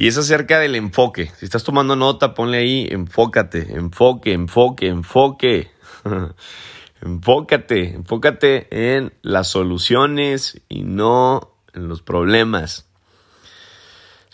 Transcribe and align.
Y 0.00 0.06
es 0.06 0.16
acerca 0.16 0.60
del 0.60 0.76
enfoque. 0.76 1.32
Si 1.38 1.44
estás 1.44 1.64
tomando 1.64 1.96
nota, 1.96 2.32
ponle 2.32 2.58
ahí, 2.58 2.86
enfócate, 2.88 3.72
enfoque, 3.74 4.32
enfoque, 4.32 4.86
enfoque. 4.86 5.72
enfócate, 7.02 7.94
enfócate 7.94 8.68
en 8.70 9.12
las 9.22 9.48
soluciones 9.48 10.60
y 10.68 10.84
no 10.84 11.52
en 11.74 11.88
los 11.88 12.02
problemas. 12.02 12.88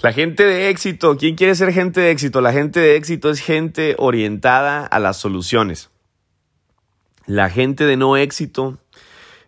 La 0.03 0.12
gente 0.12 0.45
de 0.45 0.68
éxito, 0.68 1.16
¿quién 1.16 1.35
quiere 1.35 1.54
ser 1.54 1.72
gente 1.72 2.03
de 2.03 2.11
éxito? 2.11 2.43
La 2.43 2.53
gente 2.53 2.81
de 2.81 2.96
éxito 2.96 3.31
es 3.31 3.40
gente 3.40 3.96
orientada 3.96 4.85
a 4.85 4.99
las 4.99 5.17
soluciones. 5.17 5.89
La 7.25 7.49
gente 7.49 7.86
de 7.86 7.96
no 7.96 8.18
éxito 8.18 8.81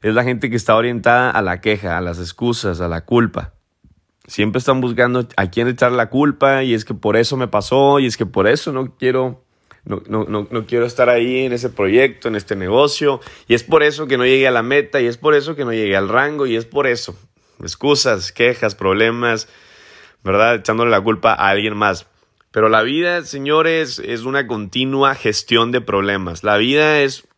es 0.01 0.14
la 0.14 0.24
gente 0.24 0.48
que 0.48 0.56
está 0.56 0.77
orientada 0.77 1.30
a 1.30 1.42
la 1.42 1.60
queja, 1.60 1.98
a 1.98 2.01
las 2.01 2.19
excusas, 2.19 2.80
a 2.80 2.88
la 2.88 3.02
culpa. 3.05 3.52
Siempre 4.27 4.59
están 4.59 4.80
buscando 4.80 5.27
a 5.37 5.51
quién 5.51 5.69
echar 5.69 5.93
la 5.93 6.11
culpa 6.11 6.65
y 6.65 6.75
es 6.75 6.85
que 6.85 6.95
por 6.95 7.16
eso 7.16 7.37
me 7.37 7.48
pasó 7.48 8.01
y 8.01 8.07
es 8.07 8.16
que 8.16 8.27
por 8.27 8.49
eso 8.49 8.73
no 8.73 8.97
quiero, 8.97 9.45
no, 9.85 10.02
no, 10.09 10.49
no, 10.51 10.66
quiero 10.66 10.85
estar 10.85 11.09
ahí 11.09 11.45
en 11.45 11.52
ese 11.52 11.71
proyecto, 11.71 12.27
en 12.27 12.35
este 12.35 12.57
negocio 12.57 13.21
y 13.47 13.55
es 13.55 13.62
por 13.62 13.83
eso 13.85 14.07
que 14.07 14.19
no 14.19 14.25
llegué 14.25 14.49
a 14.49 14.51
la 14.51 14.62
meta 14.62 15.01
y 15.01 15.07
es 15.07 15.16
por 15.16 15.35
eso 15.35 15.55
que 15.55 15.65
no 15.65 15.73
llegué 15.73 15.97
al 15.97 16.09
rango 16.09 16.47
y 16.47 16.57
es 16.57 16.65
por 16.65 16.87
eso. 16.87 17.16
Excusas, 17.61 18.33
quejas, 18.33 18.75
problemas, 18.75 19.49
¿verdad? 20.25 20.57
Echándole 20.57 20.91
la 20.91 21.01
culpa 21.01 21.33
a 21.33 21.49
alguien 21.49 21.77
más. 21.77 22.07
Pero 22.51 22.69
la 22.69 22.83
vida, 22.83 23.23
señores, 23.23 23.99
es 23.99 24.23
una 24.23 24.47
continua 24.47 25.15
gestión 25.15 25.73
de 25.73 25.80
problemas. 25.80 26.43
La 26.43 26.57
vida 26.57 27.01
es 27.01 27.29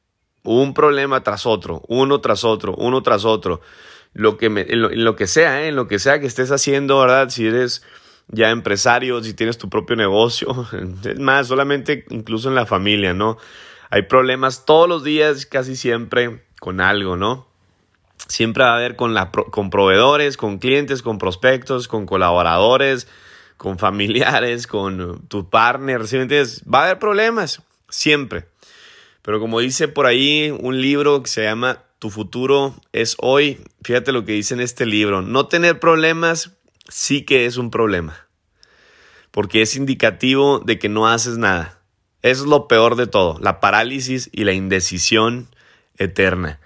un 0.43 0.75
problema 0.75 1.23
tras 1.23 1.45
otro, 1.45 1.83
uno 1.89 2.21
tras 2.21 2.45
otro, 2.45 2.75
uno 2.77 3.03
tras 3.03 3.25
otro. 3.25 3.61
Lo 4.15 4.37
que 4.37 4.47
en, 4.47 5.05
lo, 5.05 5.17
que 5.17 5.27
sea, 5.27 5.63
¿eh? 5.63 5.69
en 5.69 5.77
lo 5.77 5.87
que 5.87 5.99
sea 5.99 6.21
que 6.21 6.27
estés 6.27 6.51
haciendo, 6.51 6.99
¿verdad? 6.99 7.29
Si 7.29 7.47
eres 7.47 7.83
ya 8.29 8.51
empresario, 8.51 9.23
si 9.23 9.35
tienes 9.35 9.59
tu 9.59 9.69
propio 9.69 9.97
negocio, 9.97 10.67
es 11.05 11.19
más, 11.19 11.49
solamente 11.49 12.05
incluso 12.11 12.49
en 12.49 12.55
la 12.55 12.67
familia, 12.67 13.15
¿no? 13.15 13.39
Hay 13.91 14.03
problemas 14.03 14.67
todos 14.67 14.89
los 14.89 15.03
días, 15.03 15.47
casi 15.47 15.77
siempre, 15.77 16.45
con 16.61 16.81
algo, 16.81 17.17
¿no? 17.17 17.47
Siempre 18.27 18.65
va 18.65 18.73
a 18.73 18.77
haber 18.77 18.97
con, 18.97 19.15
la, 19.15 19.31
con 19.31 19.71
proveedores, 19.71 20.37
con 20.37 20.59
clientes, 20.59 21.03
con 21.03 21.19
prospectos, 21.19 21.89
con 21.89 22.05
colaboradores, 22.05 23.09
con 23.57 23.79
familiares, 23.79 24.67
con 24.69 25.27
tu 25.29 25.49
partner, 25.49 26.07
¿sí 26.07 26.17
me 26.17 26.23
entiendes? 26.23 26.63
Va 26.63 26.81
a 26.81 26.85
haber 26.85 26.99
problemas, 26.99 27.63
siempre. 27.89 28.47
Pero 29.23 29.41
como 29.41 29.61
dice 29.61 29.89
por 29.89 30.07
ahí 30.07 30.51
un 30.59 30.81
libro 30.81 31.23
que 31.23 31.29
se 31.29 31.43
llama 31.43 31.83
Tu 31.99 32.11
futuro 32.11 32.75
es 32.93 33.17
hoy, 33.19 33.61
fíjate 33.83 34.13
lo 34.13 34.25
que 34.25 34.33
dice 34.33 34.55
en 34.55 34.61
este 34.61 34.87
libro, 34.87 35.21
no 35.23 35.47
tener 35.47 35.81
problemas 35.81 36.53
sí 36.89 37.23
que 37.23 37.47
es 37.47 37.57
un 37.57 37.71
problema, 37.71 38.29
porque 39.31 39.63
es 39.63 39.75
indicativo 39.75 40.61
de 40.61 40.79
que 40.79 40.89
no 40.89 41.09
haces 41.09 41.39
nada. 41.39 41.81
Es 42.23 42.41
lo 42.41 42.69
peor 42.69 42.97
de 42.97 43.07
todo, 43.07 43.39
la 43.41 43.61
parálisis 43.61 44.29
y 44.33 44.45
la 44.45 44.53
indecisión 44.53 45.49
eterna. 45.97 46.61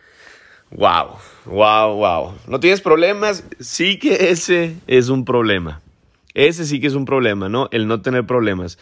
Wow, 0.70 1.16
wow, 1.46 1.94
wow. 1.96 2.34
¿No 2.46 2.61
tienes 2.61 2.80
problemas? 2.80 3.44
Sí 3.61 3.98
que 3.98 4.30
ese 4.30 4.77
es 4.86 5.08
un 5.08 5.24
problema. 5.24 5.83
Ese 6.34 6.64
sí 6.64 6.80
que 6.80 6.86
es 6.86 6.94
un 6.94 7.05
problema, 7.05 7.48
¿no? 7.48 7.69
El 7.72 7.86
no 7.86 8.00
tener 8.00 8.27
problemas. 8.27 8.78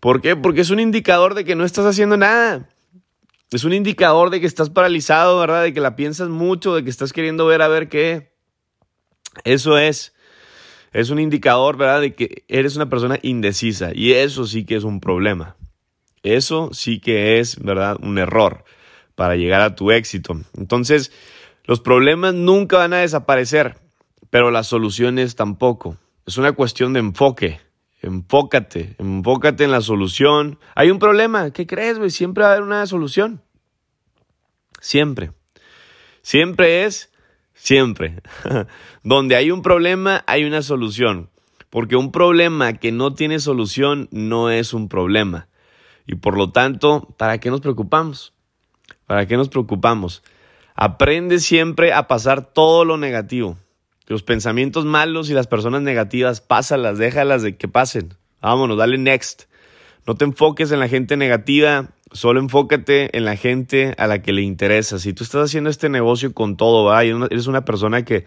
¿Por 0.00 0.20
qué? 0.20 0.36
Porque 0.36 0.60
es 0.60 0.70
un 0.70 0.80
indicador 0.80 1.34
de 1.34 1.44
que 1.44 1.54
no 1.54 1.64
estás 1.64 1.86
haciendo 1.86 2.16
nada. 2.16 2.68
Es 3.52 3.64
un 3.64 3.72
indicador 3.72 4.30
de 4.30 4.40
que 4.40 4.46
estás 4.46 4.70
paralizado, 4.70 5.38
¿verdad? 5.38 5.62
De 5.62 5.74
que 5.74 5.80
la 5.80 5.94
piensas 5.94 6.28
mucho, 6.28 6.74
de 6.74 6.84
que 6.84 6.90
estás 6.90 7.12
queriendo 7.12 7.46
ver 7.46 7.60
a 7.62 7.68
ver 7.68 7.88
qué. 7.88 8.32
Eso 9.44 9.78
es. 9.78 10.14
Es 10.92 11.10
un 11.10 11.18
indicador, 11.18 11.76
¿verdad? 11.76 12.00
De 12.00 12.14
que 12.14 12.44
eres 12.48 12.76
una 12.76 12.88
persona 12.88 13.18
indecisa. 13.22 13.90
Y 13.94 14.12
eso 14.12 14.46
sí 14.46 14.64
que 14.64 14.76
es 14.76 14.84
un 14.84 15.00
problema. 15.00 15.56
Eso 16.22 16.70
sí 16.72 17.00
que 17.00 17.40
es, 17.40 17.62
¿verdad? 17.62 17.96
Un 18.00 18.18
error 18.18 18.64
para 19.14 19.36
llegar 19.36 19.60
a 19.60 19.74
tu 19.74 19.90
éxito. 19.90 20.40
Entonces, 20.56 21.12
los 21.64 21.80
problemas 21.80 22.34
nunca 22.34 22.78
van 22.78 22.92
a 22.92 22.98
desaparecer, 22.98 23.76
pero 24.30 24.50
las 24.50 24.66
soluciones 24.66 25.36
tampoco. 25.36 25.96
Es 26.26 26.38
una 26.38 26.52
cuestión 26.52 26.92
de 26.92 27.00
enfoque. 27.00 27.60
Enfócate, 28.02 28.96
enfócate 28.98 29.62
en 29.62 29.70
la 29.70 29.80
solución. 29.80 30.58
Hay 30.74 30.90
un 30.90 30.98
problema, 30.98 31.52
¿qué 31.52 31.68
crees, 31.68 31.98
güey? 31.98 32.10
Siempre 32.10 32.42
va 32.42 32.50
a 32.50 32.52
haber 32.54 32.64
una 32.64 32.84
solución. 32.86 33.42
Siempre. 34.80 35.30
Siempre 36.20 36.84
es, 36.84 37.12
siempre. 37.54 38.20
Donde 39.04 39.36
hay 39.36 39.52
un 39.52 39.62
problema, 39.62 40.24
hay 40.26 40.44
una 40.44 40.62
solución. 40.62 41.30
Porque 41.70 41.94
un 41.94 42.10
problema 42.10 42.72
que 42.74 42.90
no 42.90 43.14
tiene 43.14 43.38
solución 43.38 44.08
no 44.10 44.50
es 44.50 44.74
un 44.74 44.88
problema. 44.88 45.48
Y 46.04 46.16
por 46.16 46.36
lo 46.36 46.50
tanto, 46.50 47.08
¿para 47.16 47.38
qué 47.38 47.50
nos 47.50 47.60
preocupamos? 47.60 48.34
¿Para 49.06 49.26
qué 49.26 49.36
nos 49.36 49.48
preocupamos? 49.48 50.24
Aprende 50.74 51.38
siempre 51.38 51.92
a 51.92 52.08
pasar 52.08 52.52
todo 52.52 52.84
lo 52.84 52.96
negativo. 52.96 53.58
Los 54.12 54.22
pensamientos 54.22 54.84
malos 54.84 55.30
y 55.30 55.34
las 55.34 55.46
personas 55.46 55.82
negativas, 55.82 56.40
pásalas, 56.40 56.98
déjalas 56.98 57.42
de 57.42 57.56
que 57.56 57.68
pasen. 57.68 58.14
Vámonos, 58.40 58.76
dale 58.76 58.98
next. 58.98 59.44
No 60.06 60.14
te 60.14 60.24
enfoques 60.24 60.70
en 60.72 60.80
la 60.80 60.88
gente 60.88 61.16
negativa, 61.16 61.90
solo 62.12 62.40
enfócate 62.40 63.16
en 63.16 63.24
la 63.24 63.36
gente 63.36 63.94
a 63.98 64.06
la 64.06 64.22
que 64.22 64.32
le 64.32 64.42
interesa. 64.42 64.98
Si 64.98 65.12
tú 65.12 65.24
estás 65.24 65.44
haciendo 65.44 65.70
este 65.70 65.88
negocio 65.88 66.32
con 66.32 66.56
todo, 66.56 66.84
¿va? 66.84 67.02
eres 67.04 67.46
una 67.46 67.64
persona 67.64 68.04
que 68.04 68.24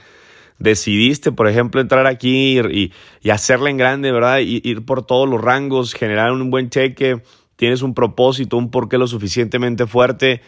decidiste, 0.59 1.31
por 1.31 1.47
ejemplo, 1.47 1.81
entrar 1.81 2.07
aquí 2.07 2.59
y, 2.59 2.91
y 3.21 3.29
hacerla 3.29 3.69
en 3.69 3.77
grande, 3.77 4.11
¿verdad? 4.11 4.39
Y, 4.39 4.61
ir 4.63 4.85
por 4.85 5.05
todos 5.05 5.29
los 5.29 5.41
rangos, 5.41 5.93
generar 5.93 6.31
un 6.31 6.49
buen 6.49 6.69
cheque, 6.69 7.21
tienes 7.55 7.81
un 7.81 7.93
propósito, 7.93 8.57
un 8.57 8.71
porqué 8.71 8.97
lo 8.97 9.07
suficientemente 9.07 9.87
fuerte 9.87 10.41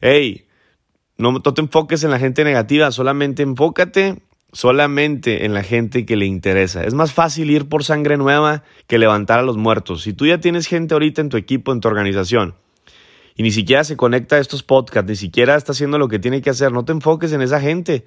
hey, 0.00 0.46
no, 1.18 1.40
te 1.40 1.60
enfoques 1.60 2.04
en 2.04 2.10
la 2.10 2.18
gente 2.18 2.44
negativa, 2.44 2.90
solamente 2.90 3.42
enfócate 3.42 4.22
solamente 4.56 5.44
en 5.44 5.52
la 5.52 5.62
gente 5.62 6.06
que 6.06 6.16
le 6.16 6.24
interesa. 6.24 6.84
Es 6.84 6.94
más 6.94 7.12
fácil 7.12 7.50
ir 7.50 7.68
por 7.68 7.84
sangre 7.84 8.16
nueva 8.16 8.62
que 8.86 8.98
levantar 8.98 9.38
a 9.38 9.42
los 9.42 9.58
muertos. 9.58 10.00
Si 10.00 10.14
tú 10.14 10.24
ya 10.24 10.40
tienes 10.40 10.66
gente 10.66 10.94
ahorita 10.94 11.20
en 11.20 11.28
tu 11.28 11.36
equipo, 11.36 11.74
en 11.74 11.80
tu 11.80 11.88
organización, 11.88 12.54
y 13.34 13.42
ni 13.42 13.50
siquiera 13.50 13.84
se 13.84 13.98
conecta 13.98 14.36
a 14.36 14.38
estos 14.38 14.62
podcasts, 14.62 15.10
ni 15.10 15.14
siquiera 15.14 15.56
está 15.56 15.72
haciendo 15.72 15.98
lo 15.98 16.08
que 16.08 16.18
tiene 16.18 16.40
que 16.40 16.48
hacer, 16.48 16.72
no 16.72 16.86
te 16.86 16.92
enfoques 16.92 17.32
en 17.32 17.42
esa 17.42 17.60
gente. 17.60 18.06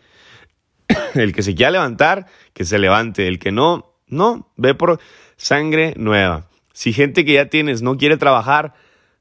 El 1.13 1.33
que 1.33 1.43
se 1.43 1.53
quiera 1.53 1.69
levantar, 1.69 2.25
que 2.53 2.65
se 2.65 2.79
levante. 2.79 3.27
El 3.27 3.37
que 3.37 3.51
no, 3.51 3.93
no, 4.07 4.49
ve 4.55 4.73
por 4.73 4.99
sangre 5.37 5.93
nueva. 5.97 6.47
Si 6.73 6.93
gente 6.93 7.25
que 7.25 7.33
ya 7.33 7.45
tienes 7.45 7.83
no 7.83 7.95
quiere 7.97 8.17
trabajar, 8.17 8.73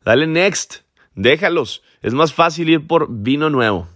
dale 0.02 0.26
next, 0.26 0.76
déjalos. 1.14 1.82
Es 2.00 2.14
más 2.14 2.32
fácil 2.32 2.70
ir 2.70 2.86
por 2.86 3.06
vino 3.10 3.50
nuevo. 3.50 3.86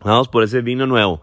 Vamos 0.00 0.28
por 0.28 0.44
ese 0.44 0.60
vino 0.60 0.86
nuevo. 0.86 1.22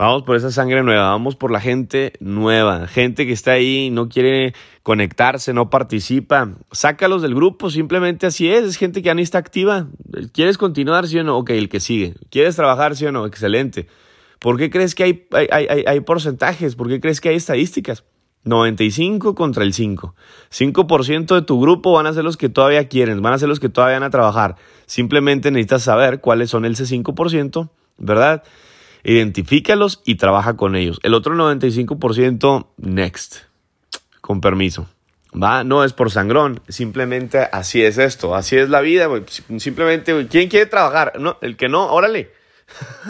Vamos 0.00 0.22
por 0.22 0.34
esa 0.34 0.50
sangre 0.50 0.82
nueva, 0.82 1.10
vamos 1.10 1.36
por 1.36 1.50
la 1.50 1.60
gente 1.60 2.14
nueva, 2.20 2.86
gente 2.86 3.26
que 3.26 3.34
está 3.34 3.52
ahí, 3.52 3.90
no 3.90 4.08
quiere 4.08 4.54
conectarse, 4.82 5.52
no 5.52 5.68
participa. 5.68 6.54
Sácalos 6.72 7.20
del 7.20 7.34
grupo, 7.34 7.68
simplemente 7.68 8.26
así 8.26 8.50
es, 8.50 8.64
es 8.64 8.76
gente 8.78 9.02
que 9.02 9.08
ya 9.08 9.14
ni 9.14 9.20
está 9.20 9.36
activa. 9.36 9.88
¿Quieres 10.32 10.56
continuar, 10.56 11.06
sí 11.06 11.18
o 11.18 11.22
no? 11.22 11.36
Ok, 11.36 11.50
el 11.50 11.68
que 11.68 11.80
sigue. 11.80 12.14
¿Quieres 12.30 12.56
trabajar, 12.56 12.96
sí 12.96 13.04
o 13.04 13.12
no? 13.12 13.26
Excelente. 13.26 13.88
¿Por 14.38 14.56
qué 14.56 14.70
crees 14.70 14.94
que 14.94 15.02
hay, 15.02 15.26
hay, 15.32 15.66
hay, 15.68 15.84
hay 15.86 16.00
porcentajes? 16.00 16.76
¿Por 16.76 16.88
qué 16.88 16.98
crees 16.98 17.20
que 17.20 17.28
hay 17.28 17.36
estadísticas? 17.36 18.04
95 18.44 19.34
contra 19.34 19.64
el 19.64 19.74
5. 19.74 20.14
5% 20.50 21.34
de 21.34 21.42
tu 21.42 21.60
grupo 21.60 21.92
van 21.92 22.06
a 22.06 22.14
ser 22.14 22.24
los 22.24 22.38
que 22.38 22.48
todavía 22.48 22.88
quieren, 22.88 23.20
van 23.20 23.34
a 23.34 23.38
ser 23.38 23.50
los 23.50 23.60
que 23.60 23.68
todavía 23.68 23.98
van 23.98 24.04
a 24.04 24.10
trabajar. 24.10 24.56
Simplemente 24.86 25.50
necesitas 25.50 25.82
saber 25.82 26.22
cuáles 26.22 26.48
son 26.48 26.64
ese 26.64 26.84
5%, 26.84 27.68
¿verdad? 27.98 28.44
Identifícalos 29.02 30.02
y 30.04 30.16
trabaja 30.16 30.56
con 30.56 30.76
ellos. 30.76 30.98
El 31.02 31.14
otro 31.14 31.34
95%, 31.34 32.68
next. 32.78 33.36
Con 34.20 34.40
permiso. 34.40 34.88
¿Va? 35.32 35.62
No 35.62 35.84
es 35.84 35.92
por 35.92 36.10
sangrón, 36.10 36.60
simplemente 36.68 37.38
así 37.52 37.84
es 37.84 37.98
esto, 37.98 38.34
así 38.34 38.56
es 38.56 38.68
la 38.68 38.80
vida, 38.80 39.08
Simplemente, 39.58 40.26
¿quién 40.28 40.48
quiere 40.48 40.66
trabajar? 40.66 41.12
No, 41.20 41.38
el 41.40 41.56
que 41.56 41.68
no, 41.68 41.86
órale. 41.86 42.32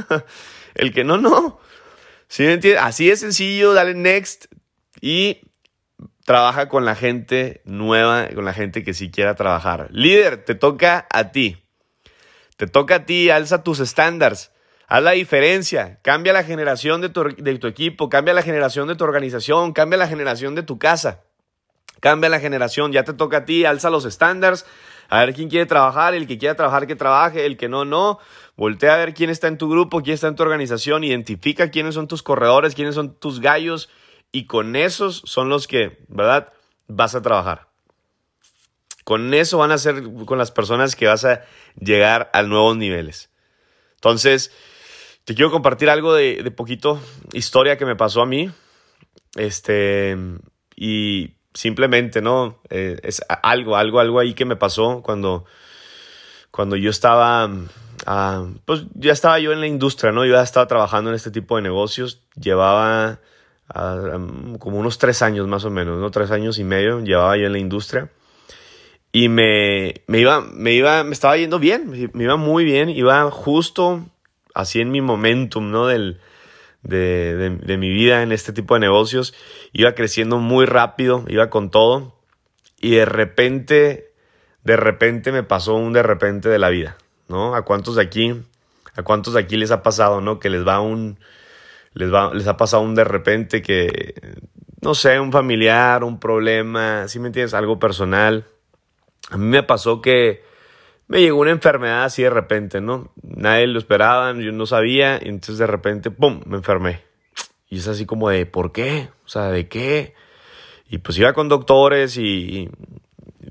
el 0.75 0.93
que 0.93 1.03
no, 1.03 1.17
no. 1.17 1.61
¿Sí 2.29 2.47
Así 2.79 3.11
es 3.11 3.21
sencillo, 3.21 3.73
dale 3.73 3.95
next, 3.95 4.47
y 5.01 5.41
trabaja 6.25 6.69
con 6.69 6.85
la 6.85 6.95
gente 6.95 7.63
nueva, 7.65 8.29
con 8.29 8.45
la 8.45 8.53
gente 8.53 8.85
que 8.85 8.95
sí 8.95 9.11
quiera 9.11 9.35
trabajar. 9.35 9.89
Líder, 9.91 10.45
te 10.45 10.55
toca 10.55 11.07
a 11.11 11.33
ti. 11.33 11.65
Te 12.57 12.67
toca 12.67 12.97
a 12.97 13.05
ti, 13.07 13.31
alza 13.31 13.65
tus 13.65 13.81
estándares. 13.81 14.53
Haz 14.91 15.05
la 15.05 15.13
diferencia, 15.13 16.01
cambia 16.03 16.33
la 16.33 16.43
generación 16.43 17.01
de 17.01 17.11
tu, 17.11 17.69
equipo, 17.69 18.09
cambia 18.09 18.35
la 18.35 18.43
generación 18.43 18.89
de 18.89 18.97
tu 18.97 19.05
organización, 19.05 19.73
cambia 19.73 19.97
la 19.97 20.09
generación 20.09 20.57
de 20.57 20.65
tu 20.65 20.81
casa, 20.81 21.23
cambia 22.01 22.29
la 22.29 22.41
generación, 22.41 22.91
ya 22.91 23.05
te 23.05 23.13
toca 23.13 23.37
a 23.37 23.45
ti, 23.45 23.65
alza 23.65 23.89
los 23.89 24.05
estándares, 24.05 24.67
a 25.09 25.21
ver 25.21 25.33
quién 25.33 25.49
quiere 25.49 25.67
trabajar, 25.67 26.15
el 26.15 26.27
que 26.27 26.39
quiera 26.39 26.57
trabajar 26.57 26.89
que 26.89 26.97
trabaje, 26.97 27.47
el 27.47 27.57
que 27.57 27.69
no, 27.69 27.85
no, 27.85 28.19
voltea 28.57 28.95
a 28.95 28.97
ver 28.97 29.15
quién 29.15 29.31
está 29.31 29.47
en 29.47 29.59
tu 29.59 29.71
grupo, 29.71 30.03
quién 30.03 30.15
está 30.15 30.27
en 30.27 30.35
tu 30.35 30.43
organización, 30.43 31.05
identifica 31.05 31.71
quiénes 31.71 31.95
son 31.95 32.09
tus 32.09 32.25
corredores, 32.25 32.75
quiénes 32.75 32.97
son 32.97 33.15
tus 33.15 33.39
gallos. 33.39 33.91
Y 34.33 34.47
con 34.47 34.75
esos 34.75 35.23
son 35.25 35.49
los 35.49 35.69
que, 35.69 36.05
¿verdad? 36.09 36.53
Vas 36.89 37.15
a 37.15 37.23
trabajar. 37.23 37.69
Con 39.05 39.35
eso 39.35 39.59
van 39.59 39.71
a 39.71 39.79
ser 39.79 40.03
con 40.27 40.37
las 40.37 40.51
personas 40.51 40.97
que 40.97 41.07
vas 41.07 41.25
a 41.25 41.43
llegar 41.79 42.29
a 42.33 42.43
nuevos 42.43 42.77
niveles. 42.77 43.31
Entonces, 43.95 44.51
te 45.25 45.35
quiero 45.35 45.51
compartir 45.51 45.91
algo 45.91 46.15
de, 46.15 46.51
poquito 46.51 47.01
historia 47.33 47.77
que 47.77 47.87
me 47.87 47.97
pasó 47.97 48.23
a 48.23 48.27
mí. 48.27 48.51
Este, 49.37 50.17
y 50.77 51.37
simplemente, 51.55 52.21
¿no? 52.21 52.61
Eh, 52.69 52.99
es 53.03 53.23
algo, 53.43 53.77
algo, 53.77 54.01
algo 54.01 54.19
ahí 54.19 54.35
que 54.35 54.45
me 54.45 54.57
pasó 54.57 55.03
cuando, 55.03 55.45
cuando 56.51 56.77
yo 56.77 56.91
estaba, 56.91 57.49
ah, 58.07 58.47
pues 58.65 58.87
ya 58.95 59.13
estaba 59.13 59.39
yo 59.39 59.53
en 59.53 59.61
la 59.61 59.67
industria, 59.67 60.13
¿no? 60.13 60.25
Yo 60.25 60.35
ya 60.35 60.43
estaba 60.43 60.67
trabajando 60.67 61.11
en 61.11 61.17
este 61.17 61.31
tipo 61.31 61.57
de 61.57 61.63
negocios. 61.63 62.23
Llevaba 62.35 63.21
como 64.59 64.79
unos 64.79 64.99
tres 64.99 65.23
años 65.23 65.47
más 65.47 65.65
o 65.65 65.71
menos, 65.71 65.99
¿no? 65.99 66.11
Tres 66.11 66.33
años 66.33 66.59
y 66.59 66.65
medio 66.65 67.01
llevaba 67.01 67.37
yo 67.37 67.47
en 67.47 67.53
la 67.53 67.59
industria. 67.61 68.11
Y 69.13 69.29
me, 69.29 70.03
me, 70.07 70.21
iba, 70.21 70.41
me 70.41 70.73
iba, 70.73 71.05
me 71.05 71.13
estaba 71.13 71.37
yendo 71.37 71.59
bien, 71.59 72.11
me 72.13 72.25
iba 72.25 72.37
muy 72.37 72.65
bien, 72.65 72.89
iba 72.89 73.29
justo 73.31 74.07
así 74.61 74.81
en 74.81 74.91
mi 74.91 75.01
momentum, 75.01 75.71
¿no? 75.71 75.87
Del, 75.87 76.21
de, 76.83 77.59
de, 77.61 77.77
mi 77.77 77.91
vida 77.91 78.23
en 78.23 78.33
este 78.33 78.53
tipo 78.53 78.75
de 78.75 78.81
negocios. 78.81 79.35
Iba 79.73 79.95
creciendo 79.95 80.39
muy 80.39 80.67
rápido, 80.67 81.25
iba 81.29 81.51
con 81.51 81.71
todo. 81.71 82.17
Y 82.81 82.93
de 82.93 83.05
repente, 83.05 84.13
de 84.65 84.77
repente 84.77 85.33
me 85.33 85.43
pasó 85.43 85.75
un 85.75 85.93
de 85.93 86.03
repente 86.03 86.49
de 86.49 86.59
la 86.59 86.71
vida, 86.71 86.97
¿no? 87.29 87.55
¿A 87.55 87.63
cuántos 87.63 87.97
de 87.97 88.03
aquí, 88.03 88.35
a 88.95 89.03
cuántos 89.03 89.35
de 89.35 89.41
aquí 89.41 89.57
les 89.57 89.71
ha 89.71 89.83
pasado, 89.83 90.21
¿no? 90.21 90.39
Que 90.39 90.49
les 90.49 90.67
va 90.67 90.81
un, 90.81 91.19
les, 91.93 92.13
va, 92.13 92.33
les 92.33 92.47
ha 92.47 92.57
pasado 92.57 92.83
un 92.83 92.95
de 92.95 93.05
repente 93.05 93.61
que, 93.61 94.15
no 94.81 94.95
sé, 94.95 95.21
un 95.21 95.33
familiar, 95.33 96.05
un 96.05 96.19
problema, 96.19 97.07
si 97.09 97.19
me 97.19 97.29
entiendes? 97.29 97.53
Algo 97.53 97.79
personal. 97.79 98.47
A 99.31 99.37
mí 99.37 99.47
me 99.47 99.63
pasó 99.63 100.01
que 100.01 100.43
me 101.11 101.21
llegó 101.21 101.41
una 101.41 101.51
enfermedad 101.51 102.05
así 102.05 102.23
de 102.23 102.31
repente, 102.31 102.81
¿no? 102.81 103.11
Nadie 103.21 103.67
lo 103.67 103.81
esperaba, 103.81 104.33
yo 104.35 104.53
no 104.53 104.65
sabía, 104.65 105.19
y 105.21 105.29
entonces 105.29 105.59
de 105.59 105.67
repente, 105.67 106.13
¡pum!, 106.13 106.41
me 106.47 106.57
enfermé. 106.57 107.01
Y 107.69 107.79
es 107.79 107.89
así 107.89 108.07
como 108.07 108.31
de, 108.31 108.47
¿por 108.47 108.71
qué? 108.71 109.09
O 109.25 109.29
sea, 109.29 109.51
¿de 109.51 109.67
qué? 109.67 110.15
Y 110.89 110.99
pues 110.99 111.19
iba 111.19 111.33
con 111.33 111.49
doctores 111.49 112.17
y, 112.17 112.71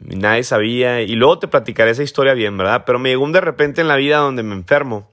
y 0.09 0.15
nadie 0.15 0.43
sabía. 0.43 1.01
Y 1.01 1.15
luego 1.15 1.39
te 1.39 1.49
platicaré 1.49 1.91
esa 1.91 2.03
historia 2.03 2.33
bien, 2.33 2.57
¿verdad? 2.57 2.83
Pero 2.85 2.97
me 2.97 3.09
llegó 3.09 3.25
un 3.25 3.33
de 3.33 3.41
repente 3.41 3.81
en 3.81 3.89
la 3.89 3.97
vida 3.97 4.19
donde 4.19 4.43
me 4.43 4.55
enfermo. 4.55 5.11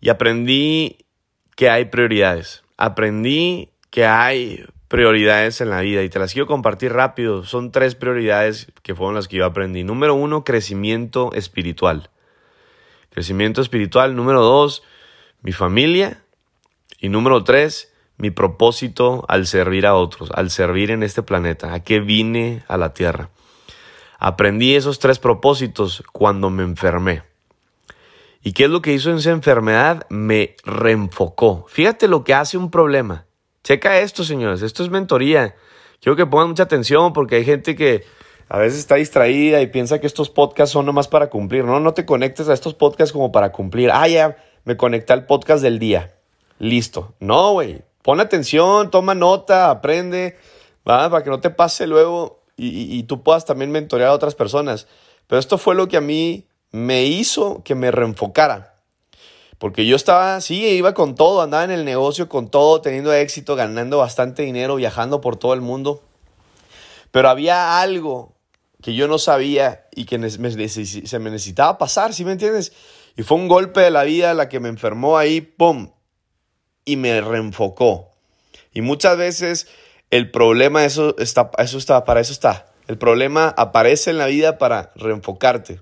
Y 0.00 0.08
aprendí 0.08 1.06
que 1.54 1.70
hay 1.70 1.84
prioridades. 1.84 2.64
Aprendí 2.76 3.70
que 3.90 4.04
hay 4.04 4.66
prioridades 4.88 5.60
en 5.60 5.70
la 5.70 5.80
vida 5.80 6.02
y 6.02 6.08
te 6.08 6.18
las 6.18 6.32
quiero 6.32 6.46
compartir 6.46 6.92
rápido. 6.92 7.44
Son 7.44 7.72
tres 7.72 7.94
prioridades 7.94 8.72
que 8.82 8.94
fueron 8.94 9.14
las 9.14 9.28
que 9.28 9.36
yo 9.36 9.44
aprendí. 9.44 9.84
Número 9.84 10.14
uno, 10.14 10.44
crecimiento 10.44 11.32
espiritual. 11.32 12.10
Crecimiento 13.10 13.60
espiritual. 13.60 14.14
Número 14.14 14.42
dos, 14.42 14.82
mi 15.42 15.52
familia. 15.52 16.22
Y 16.98 17.08
número 17.08 17.44
tres, 17.44 17.92
mi 18.16 18.30
propósito 18.30 19.24
al 19.28 19.46
servir 19.46 19.86
a 19.86 19.94
otros, 19.94 20.30
al 20.32 20.50
servir 20.50 20.90
en 20.90 21.02
este 21.02 21.22
planeta. 21.22 21.74
¿A 21.74 21.80
qué 21.80 22.00
vine 22.00 22.64
a 22.68 22.76
la 22.76 22.94
tierra? 22.94 23.30
Aprendí 24.18 24.74
esos 24.74 24.98
tres 24.98 25.18
propósitos 25.18 26.02
cuando 26.12 26.48
me 26.48 26.62
enfermé. 26.62 27.22
¿Y 28.42 28.52
qué 28.52 28.64
es 28.64 28.70
lo 28.70 28.80
que 28.80 28.92
hizo 28.92 29.10
en 29.10 29.16
esa 29.16 29.30
enfermedad? 29.30 30.06
Me 30.08 30.56
reenfocó. 30.64 31.66
Fíjate 31.68 32.08
lo 32.08 32.24
que 32.24 32.32
hace 32.32 32.56
un 32.56 32.70
problema. 32.70 33.26
Checa 33.66 33.98
esto, 33.98 34.22
señores. 34.22 34.62
Esto 34.62 34.84
es 34.84 34.90
mentoría. 34.90 35.56
Quiero 36.00 36.14
que 36.14 36.24
pongan 36.24 36.50
mucha 36.50 36.62
atención 36.62 37.12
porque 37.12 37.34
hay 37.34 37.44
gente 37.44 37.74
que 37.74 38.04
a 38.48 38.58
veces 38.58 38.78
está 38.78 38.94
distraída 38.94 39.60
y 39.60 39.66
piensa 39.66 40.00
que 40.00 40.06
estos 40.06 40.30
podcasts 40.30 40.72
son 40.72 40.86
nomás 40.86 41.08
para 41.08 41.30
cumplir. 41.30 41.64
No, 41.64 41.80
no 41.80 41.92
te 41.92 42.06
conectes 42.06 42.48
a 42.48 42.54
estos 42.54 42.74
podcasts 42.74 43.12
como 43.12 43.32
para 43.32 43.50
cumplir. 43.50 43.90
Ah, 43.92 44.06
ya, 44.06 44.36
me 44.62 44.76
conecté 44.76 45.14
al 45.14 45.26
podcast 45.26 45.64
del 45.64 45.80
día. 45.80 46.14
Listo. 46.60 47.16
No, 47.18 47.54
güey. 47.54 47.82
Pon 48.02 48.20
atención, 48.20 48.88
toma 48.92 49.16
nota, 49.16 49.68
aprende, 49.68 50.36
¿va? 50.88 51.10
Para 51.10 51.24
que 51.24 51.30
no 51.30 51.40
te 51.40 51.50
pase 51.50 51.88
luego 51.88 52.44
y, 52.56 52.96
y 52.96 53.02
tú 53.02 53.24
puedas 53.24 53.46
también 53.46 53.72
mentorear 53.72 54.10
a 54.10 54.14
otras 54.14 54.36
personas. 54.36 54.86
Pero 55.26 55.40
esto 55.40 55.58
fue 55.58 55.74
lo 55.74 55.88
que 55.88 55.96
a 55.96 56.00
mí 56.00 56.46
me 56.70 57.02
hizo 57.02 57.64
que 57.64 57.74
me 57.74 57.90
reenfocara. 57.90 58.75
Porque 59.58 59.86
yo 59.86 59.96
estaba, 59.96 60.40
sí, 60.40 60.66
iba 60.66 60.92
con 60.92 61.14
todo, 61.14 61.40
andaba 61.40 61.64
en 61.64 61.70
el 61.70 61.84
negocio 61.84 62.28
con 62.28 62.50
todo, 62.50 62.80
teniendo 62.80 63.12
éxito, 63.12 63.56
ganando 63.56 63.98
bastante 63.98 64.42
dinero, 64.42 64.76
viajando 64.76 65.20
por 65.20 65.36
todo 65.36 65.54
el 65.54 65.62
mundo. 65.62 66.02
Pero 67.10 67.30
había 67.30 67.80
algo 67.80 68.34
que 68.82 68.94
yo 68.94 69.08
no 69.08 69.18
sabía 69.18 69.86
y 69.92 70.04
que 70.04 70.18
se 70.28 71.18
me 71.18 71.30
necesitaba 71.30 71.78
pasar, 71.78 72.12
¿sí 72.12 72.24
me 72.24 72.32
entiendes? 72.32 72.72
Y 73.16 73.22
fue 73.22 73.38
un 73.38 73.48
golpe 73.48 73.80
de 73.80 73.90
la 73.90 74.04
vida 74.04 74.34
la 74.34 74.48
que 74.48 74.60
me 74.60 74.68
enfermó 74.68 75.16
ahí, 75.16 75.40
¡pum! 75.40 75.92
Y 76.84 76.96
me 76.96 77.20
reenfocó. 77.22 78.10
Y 78.74 78.82
muchas 78.82 79.16
veces 79.16 79.68
el 80.10 80.30
problema, 80.30 80.84
eso 80.84 81.16
está, 81.18 81.50
eso 81.58 81.78
está, 81.78 82.04
para 82.04 82.20
eso 82.20 82.32
está. 82.32 82.66
El 82.86 82.98
problema 82.98 83.54
aparece 83.56 84.10
en 84.10 84.18
la 84.18 84.26
vida 84.26 84.58
para 84.58 84.92
reenfocarte. 84.94 85.80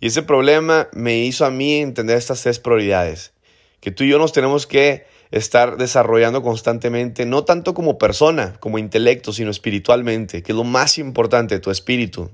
Y 0.00 0.08
ese 0.08 0.22
problema 0.22 0.88
me 0.92 1.18
hizo 1.18 1.44
a 1.44 1.50
mí 1.50 1.76
entender 1.76 2.16
estas 2.16 2.42
tres 2.42 2.58
prioridades, 2.58 3.32
que 3.80 3.90
tú 3.90 4.04
y 4.04 4.08
yo 4.08 4.18
nos 4.18 4.32
tenemos 4.32 4.66
que 4.66 5.06
estar 5.30 5.76
desarrollando 5.76 6.42
constantemente, 6.42 7.26
no 7.26 7.44
tanto 7.44 7.74
como 7.74 7.98
persona, 7.98 8.54
como 8.60 8.78
intelecto, 8.78 9.32
sino 9.32 9.50
espiritualmente, 9.50 10.42
que 10.42 10.52
es 10.52 10.56
lo 10.56 10.64
más 10.64 10.98
importante, 10.98 11.58
tu 11.58 11.70
espíritu. 11.70 12.30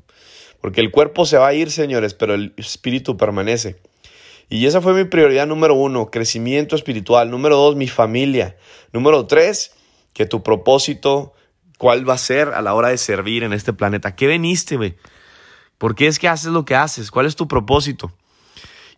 Porque 0.61 0.81
el 0.81 0.91
cuerpo 0.91 1.25
se 1.25 1.39
va 1.39 1.49
a 1.49 1.55
ir, 1.55 1.71
señores, 1.71 2.13
pero 2.15 2.35
el 2.35 2.53
espíritu 2.57 3.17
permanece. 3.17 3.77
Y 4.51 4.67
esa 4.67 4.81
fue 4.81 4.93
mi 4.93 5.05
prioridad 5.05 5.47
número 5.47 5.75
uno, 5.75 6.11
crecimiento 6.11 6.77
espiritual. 6.77 7.31
Número 7.31 7.57
dos, 7.57 7.77
mi 7.77 7.87
familia. 7.87 8.57
Número 8.93 9.27
tres, 9.27 9.73
que 10.13 10.27
tu 10.27 10.43
propósito, 10.43 11.33
cuál 11.79 12.07
va 12.07 12.15
a 12.15 12.19
ser 12.19 12.49
a 12.49 12.61
la 12.61 12.75
hora 12.75 12.89
de 12.89 12.99
servir 12.99 13.45
en 13.45 13.53
este 13.53 13.73
planeta. 13.73 14.17
¿Qué 14.17 14.27
veniste, 14.27 14.77
güey? 14.77 14.97
¿Por 15.81 15.95
qué 15.95 16.09
es 16.09 16.19
que 16.19 16.29
haces 16.29 16.53
lo 16.53 16.67
que 16.67 16.75
haces? 16.75 17.11
¿Cuál 17.11 17.25
es 17.25 17.37
tu 17.37 17.49
propósito? 17.49 18.13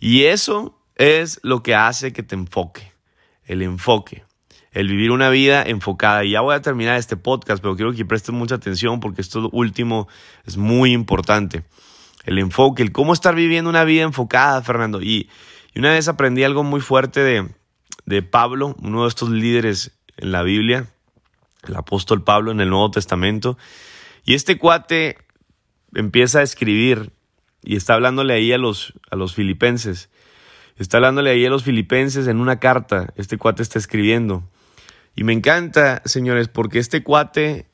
Y 0.00 0.24
eso 0.24 0.76
es 0.96 1.38
lo 1.44 1.62
que 1.62 1.76
hace 1.76 2.12
que 2.12 2.24
te 2.24 2.34
enfoque, 2.34 2.92
el 3.44 3.62
enfoque, 3.62 4.24
el 4.72 4.88
vivir 4.88 5.12
una 5.12 5.30
vida 5.30 5.62
enfocada. 5.62 6.24
Y 6.24 6.32
ya 6.32 6.40
voy 6.40 6.56
a 6.56 6.60
terminar 6.60 6.96
este 6.96 7.16
podcast, 7.16 7.62
pero 7.62 7.76
quiero 7.76 7.92
que 7.92 8.04
prestes 8.04 8.34
mucha 8.34 8.56
atención 8.56 8.98
porque 8.98 9.20
esto 9.20 9.48
último 9.52 10.08
es 10.44 10.56
muy 10.56 10.92
importante. 10.92 11.62
El 12.24 12.40
enfoque, 12.40 12.82
el 12.82 12.90
cómo 12.90 13.12
estar 13.12 13.36
viviendo 13.36 13.70
una 13.70 13.84
vida 13.84 14.02
enfocada, 14.02 14.60
Fernando. 14.62 15.00
Y, 15.00 15.30
una 15.76 15.90
vez 15.90 16.08
aprendí 16.08 16.42
algo 16.42 16.64
muy 16.64 16.80
fuerte 16.80 17.20
de, 17.20 17.48
de 18.06 18.22
Pablo, 18.22 18.74
uno 18.82 19.02
de 19.02 19.08
estos 19.08 19.30
líderes 19.30 19.92
en 20.16 20.32
la 20.32 20.42
Biblia, 20.42 20.88
el 21.62 21.76
apóstol 21.76 22.24
Pablo 22.24 22.50
en 22.50 22.60
el 22.60 22.70
Nuevo 22.70 22.90
Testamento. 22.90 23.56
Y 24.24 24.34
este 24.34 24.58
cuate 24.58 25.16
empieza 25.94 26.40
a 26.40 26.42
escribir 26.42 27.12
y 27.62 27.76
está 27.76 27.94
hablándole 27.94 28.34
ahí 28.34 28.52
a 28.52 28.58
los, 28.58 28.94
a 29.10 29.16
los 29.16 29.34
filipenses. 29.34 30.10
Está 30.76 30.96
hablándole 30.96 31.30
ahí 31.30 31.46
a 31.46 31.50
los 31.50 31.64
filipenses 31.64 32.26
en 32.26 32.40
una 32.40 32.58
carta. 32.58 33.12
Este 33.16 33.38
cuate 33.38 33.62
está 33.62 33.78
escribiendo. 33.78 34.48
Y 35.14 35.24
me 35.24 35.32
encanta, 35.32 36.02
señores, 36.04 36.48
porque 36.48 36.78
este 36.78 37.02
cuate, 37.02 37.66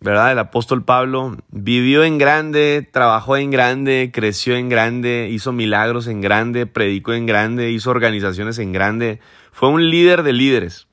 ¿verdad? 0.00 0.32
El 0.32 0.38
apóstol 0.40 0.84
Pablo 0.84 1.38
vivió 1.50 2.04
en 2.04 2.18
grande, 2.18 2.86
trabajó 2.90 3.36
en 3.36 3.50
grande, 3.50 4.10
creció 4.12 4.56
en 4.56 4.68
grande, 4.68 5.28
hizo 5.30 5.52
milagros 5.52 6.08
en 6.08 6.20
grande, 6.20 6.66
predicó 6.66 7.14
en 7.14 7.26
grande, 7.26 7.70
hizo 7.70 7.90
organizaciones 7.90 8.58
en 8.58 8.72
grande. 8.72 9.20
Fue 9.52 9.68
un 9.68 9.88
líder 9.88 10.24
de 10.24 10.32
líderes. 10.32 10.88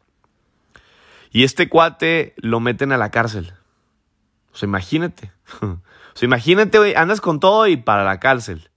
Y 1.32 1.44
este 1.44 1.68
cuate 1.68 2.34
lo 2.38 2.60
meten 2.60 2.92
a 2.92 2.98
la 2.98 3.10
cárcel. 3.10 3.54
O 4.54 4.58
sea, 4.58 4.68
imagínate. 4.68 5.32
O 6.14 6.18
sea, 6.18 6.26
imagínate, 6.26 6.78
güey, 6.78 6.94
andas 6.94 7.22
con 7.22 7.40
todo 7.40 7.68
y 7.68 7.78
para 7.78 8.04
la 8.04 8.20
cárcel. 8.20 8.70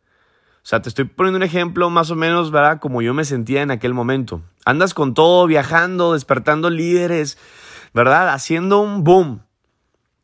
O 0.64 0.66
sea, 0.66 0.80
te 0.80 0.88
estoy 0.88 1.04
poniendo 1.04 1.36
un 1.36 1.42
ejemplo 1.42 1.90
más 1.90 2.10
o 2.10 2.14
menos, 2.14 2.50
¿verdad? 2.50 2.78
Como 2.80 3.02
yo 3.02 3.12
me 3.12 3.24
sentía 3.24 3.60
en 3.60 3.72
aquel 3.72 3.92
momento. 3.92 4.40
Andas 4.64 4.94
con 4.94 5.14
todo, 5.14 5.46
viajando, 5.46 6.12
despertando 6.12 6.70
líderes, 6.70 7.36
¿verdad? 7.92 8.28
Haciendo 8.28 8.80
un 8.80 9.02
boom. 9.04 9.42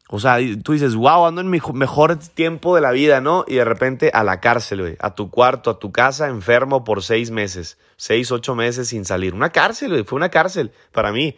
O 0.09 0.19
sea, 0.19 0.39
tú 0.63 0.73
dices, 0.73 0.95
wow, 0.95 1.27
ando 1.27 1.41
en 1.41 1.51
mi 1.51 1.61
mejor 1.75 2.17
tiempo 2.17 2.75
de 2.75 2.81
la 2.81 2.91
vida, 2.91 3.21
¿no? 3.21 3.45
Y 3.47 3.57
de 3.57 3.65
repente 3.65 4.11
a 4.15 4.25
la 4.25 4.41
cárcel, 4.41 4.81
güey. 4.81 4.97
A 5.01 5.15
tu 5.15 5.31
cuarto, 5.31 5.69
a 5.69 5.79
tu 5.79 5.93
casa, 5.93 6.29
enfermo 6.29 6.85
por 6.85 7.03
seis 7.03 7.31
meses. 7.31 7.77
Seis, 7.97 8.33
ocho 8.33 8.55
meses 8.55 8.89
sin 8.89 9.05
salir. 9.05 9.35
Una 9.35 9.51
cárcel, 9.51 9.91
güey. 9.91 10.05
Fue 10.05 10.17
una 10.17 10.31
cárcel 10.31 10.73
para 10.91 11.13
mí. 11.13 11.37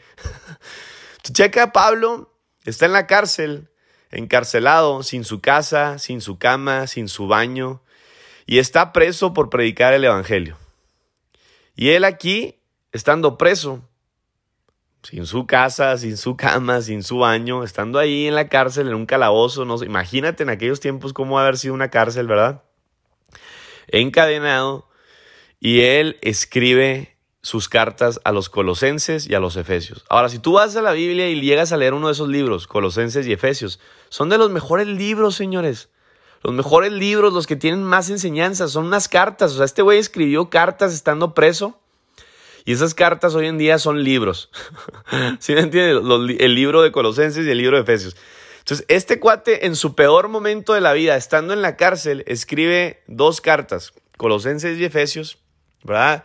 checa, 1.22 1.72
Pablo 1.72 2.32
está 2.64 2.86
en 2.86 2.92
la 2.92 3.08
cárcel 3.08 3.71
encarcelado, 4.12 5.02
sin 5.02 5.24
su 5.24 5.40
casa, 5.40 5.98
sin 5.98 6.20
su 6.20 6.38
cama, 6.38 6.86
sin 6.86 7.08
su 7.08 7.26
baño, 7.26 7.82
y 8.46 8.58
está 8.58 8.92
preso 8.92 9.32
por 9.32 9.50
predicar 9.50 9.94
el 9.94 10.04
Evangelio. 10.04 10.56
Y 11.74 11.90
él 11.90 12.04
aquí, 12.04 12.60
estando 12.92 13.38
preso, 13.38 13.88
sin 15.02 15.26
su 15.26 15.46
casa, 15.46 15.96
sin 15.98 16.16
su 16.16 16.36
cama, 16.36 16.80
sin 16.82 17.02
su 17.02 17.18
baño, 17.18 17.64
estando 17.64 17.98
ahí 17.98 18.26
en 18.26 18.34
la 18.34 18.48
cárcel, 18.48 18.88
en 18.88 18.94
un 18.94 19.06
calabozo, 19.06 19.64
no 19.64 19.82
imagínate 19.82 20.42
en 20.42 20.50
aquellos 20.50 20.80
tiempos 20.80 21.12
cómo 21.12 21.38
haber 21.38 21.58
sido 21.58 21.74
una 21.74 21.90
cárcel, 21.90 22.26
¿verdad? 22.26 22.62
Encadenado, 23.88 24.88
y 25.58 25.80
él 25.80 26.18
escribe 26.22 27.16
sus 27.42 27.68
cartas 27.68 28.20
a 28.24 28.30
los 28.30 28.48
colosenses 28.48 29.28
y 29.28 29.34
a 29.34 29.40
los 29.40 29.56
efesios. 29.56 30.04
Ahora, 30.08 30.28
si 30.28 30.38
tú 30.38 30.52
vas 30.52 30.76
a 30.76 30.82
la 30.82 30.92
Biblia 30.92 31.28
y 31.28 31.40
llegas 31.40 31.72
a 31.72 31.76
leer 31.76 31.94
uno 31.94 32.06
de 32.06 32.12
esos 32.12 32.28
libros, 32.28 32.68
colosenses 32.68 33.26
y 33.26 33.32
efesios, 33.32 33.80
son 34.12 34.28
de 34.28 34.36
los 34.36 34.50
mejores 34.50 34.86
libros, 34.86 35.36
señores. 35.36 35.88
Los 36.42 36.52
mejores 36.52 36.92
libros, 36.92 37.32
los 37.32 37.46
que 37.46 37.56
tienen 37.56 37.82
más 37.82 38.10
enseñanzas, 38.10 38.72
son 38.72 38.84
unas 38.84 39.08
cartas. 39.08 39.52
O 39.52 39.56
sea, 39.56 39.64
este 39.64 39.80
güey 39.80 39.98
escribió 39.98 40.50
cartas 40.50 40.92
estando 40.92 41.32
preso 41.32 41.80
y 42.66 42.74
esas 42.74 42.92
cartas 42.92 43.34
hoy 43.34 43.46
en 43.46 43.56
día 43.56 43.78
son 43.78 44.04
libros. 44.04 44.50
¿Sí 45.38 45.54
me 45.54 45.60
entiendes? 45.60 46.02
el 46.40 46.54
libro 46.54 46.82
de 46.82 46.92
Colosenses 46.92 47.46
y 47.46 47.50
el 47.50 47.56
libro 47.56 47.78
de 47.78 47.84
Efesios. 47.84 48.14
Entonces, 48.58 48.84
este 48.88 49.18
cuate 49.18 49.64
en 49.64 49.76
su 49.76 49.94
peor 49.94 50.28
momento 50.28 50.74
de 50.74 50.82
la 50.82 50.92
vida, 50.92 51.16
estando 51.16 51.54
en 51.54 51.62
la 51.62 51.78
cárcel, 51.78 52.22
escribe 52.26 53.02
dos 53.06 53.40
cartas, 53.40 53.94
Colosenses 54.18 54.78
y 54.78 54.84
Efesios, 54.84 55.38
¿verdad? 55.84 56.24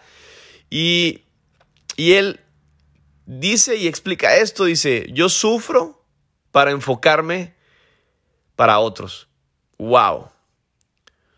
Y, 0.70 1.24
y 1.96 2.16
él 2.16 2.42
dice 3.26 3.78
y 3.78 3.88
explica 3.88 4.36
esto, 4.36 4.66
dice, 4.66 5.08
yo 5.14 5.30
sufro 5.30 6.04
para 6.52 6.72
enfocarme 6.72 7.56
para 8.58 8.80
otros. 8.80 9.30
¡Wow! 9.78 10.16
O 10.18 10.32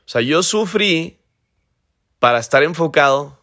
sea, 0.05 0.21
yo 0.21 0.41
sufrí 0.41 1.19
para 2.17 2.39
estar 2.39 2.63
enfocado 2.63 3.37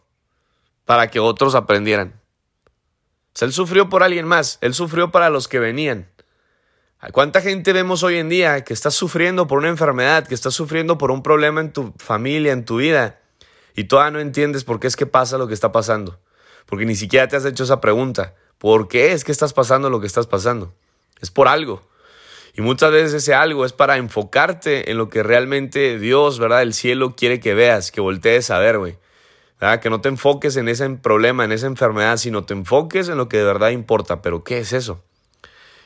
para 0.83 1.09
que 1.09 1.21
otros 1.21 1.55
aprendieran. 1.55 2.19
O 2.65 3.39
sea, 3.39 3.45
él 3.45 3.53
sufrió 3.53 3.87
por 3.87 4.03
alguien 4.03 4.27
más, 4.27 4.57
él 4.59 4.73
sufrió 4.73 5.11
para 5.11 5.29
los 5.29 5.47
que 5.47 5.59
venían. 5.59 6.09
¿Cuánta 7.13 7.41
gente 7.41 7.71
vemos 7.71 8.01
hoy 8.01 8.17
en 8.17 8.27
día 8.27 8.63
que 8.63 8.73
está 8.73 8.89
sufriendo 8.89 9.45
por 9.45 9.59
una 9.59 9.69
enfermedad, 9.69 10.27
que 10.27 10.33
está 10.33 10.49
sufriendo 10.49 10.97
por 10.97 11.11
un 11.11 11.21
problema 11.21 11.61
en 11.61 11.71
tu 11.71 11.93
familia, 11.97 12.51
en 12.51 12.65
tu 12.65 12.77
vida, 12.77 13.19
y 13.75 13.83
todavía 13.83 14.11
no 14.11 14.19
entiendes 14.19 14.63
por 14.63 14.79
qué 14.79 14.87
es 14.87 14.95
que 14.95 15.05
pasa 15.05 15.37
lo 15.37 15.47
que 15.47 15.53
está 15.53 15.71
pasando? 15.71 16.19
Porque 16.65 16.85
ni 16.85 16.95
siquiera 16.95 17.27
te 17.27 17.35
has 17.35 17.45
hecho 17.45 17.63
esa 17.63 17.79
pregunta. 17.79 18.33
¿Por 18.57 18.87
qué 18.87 19.11
es 19.11 19.23
que 19.23 19.31
estás 19.31 19.53
pasando 19.53 19.91
lo 19.91 20.01
que 20.01 20.07
estás 20.07 20.25
pasando? 20.25 20.73
Es 21.21 21.29
por 21.29 21.47
algo. 21.47 21.86
Y 22.57 22.61
muchas 22.61 22.91
veces 22.91 23.13
ese 23.13 23.35
algo 23.35 23.65
es 23.65 23.71
para 23.71 23.97
enfocarte 23.97 24.89
en 24.89 24.97
lo 24.97 25.09
que 25.09 25.21
realmente 25.21 25.99
Dios, 25.99 26.39
¿verdad? 26.39 26.63
El 26.63 26.73
cielo 26.73 27.15
quiere 27.15 27.39
que 27.39 27.53
veas, 27.53 27.91
que 27.91 28.01
voltees 28.01 28.49
a 28.49 28.57
ver, 28.57 28.79
güey. 28.79 28.97
Que 29.79 29.91
no 29.91 30.01
te 30.01 30.09
enfoques 30.09 30.57
en 30.57 30.67
ese 30.67 30.89
problema, 30.89 31.45
en 31.45 31.51
esa 31.51 31.67
enfermedad, 31.67 32.17
sino 32.17 32.45
te 32.45 32.55
enfoques 32.55 33.09
en 33.09 33.17
lo 33.17 33.29
que 33.29 33.37
de 33.37 33.43
verdad 33.43 33.69
importa. 33.69 34.23
Pero 34.23 34.43
¿qué 34.43 34.57
es 34.57 34.73
eso? 34.73 35.03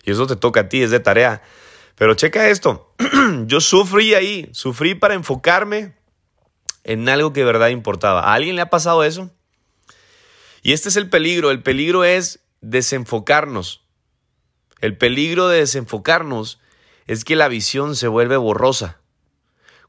Y 0.06 0.12
eso 0.12 0.28
te 0.28 0.38
toca 0.38 0.62
a 0.62 0.70
ti, 0.70 0.82
es 0.82 0.92
de 0.92 1.01
tarea. 1.01 1.42
Pero 1.96 2.13
checa 2.13 2.48
esto, 2.48 2.94
yo 3.48 3.60
sufrí 3.60 4.13
ahí, 4.13 4.50
sufrí 4.54 4.96
para 4.96 5.13
enfocarme 5.13 5.94
en 6.86 7.10
algo 7.10 7.34
que 7.34 7.42
de 7.42 7.48
verdad 7.48 7.68
importaba. 7.68 8.22
¿A 8.22 8.34
alguien 8.34 8.56
le 8.56 8.62
ha 8.62 8.70
pasado 8.70 9.04
eso? 9.04 9.30
Y 10.63 10.72
este 10.72 10.88
es 10.88 10.96
el 10.96 11.10
peligro, 11.10 11.51
el 11.51 11.62
peligro 11.62 12.06
es 12.06 12.40
desenfocarnos. 12.62 13.81
El 14.82 14.98
peligro 14.98 15.48
de 15.48 15.60
desenfocarnos 15.60 16.60
es 17.08 17.24
que 17.24 17.36
la 17.36 17.48
visión 17.48 17.96
se 17.96 18.08
vuelve 18.08 18.38
borrosa. 18.38 19.00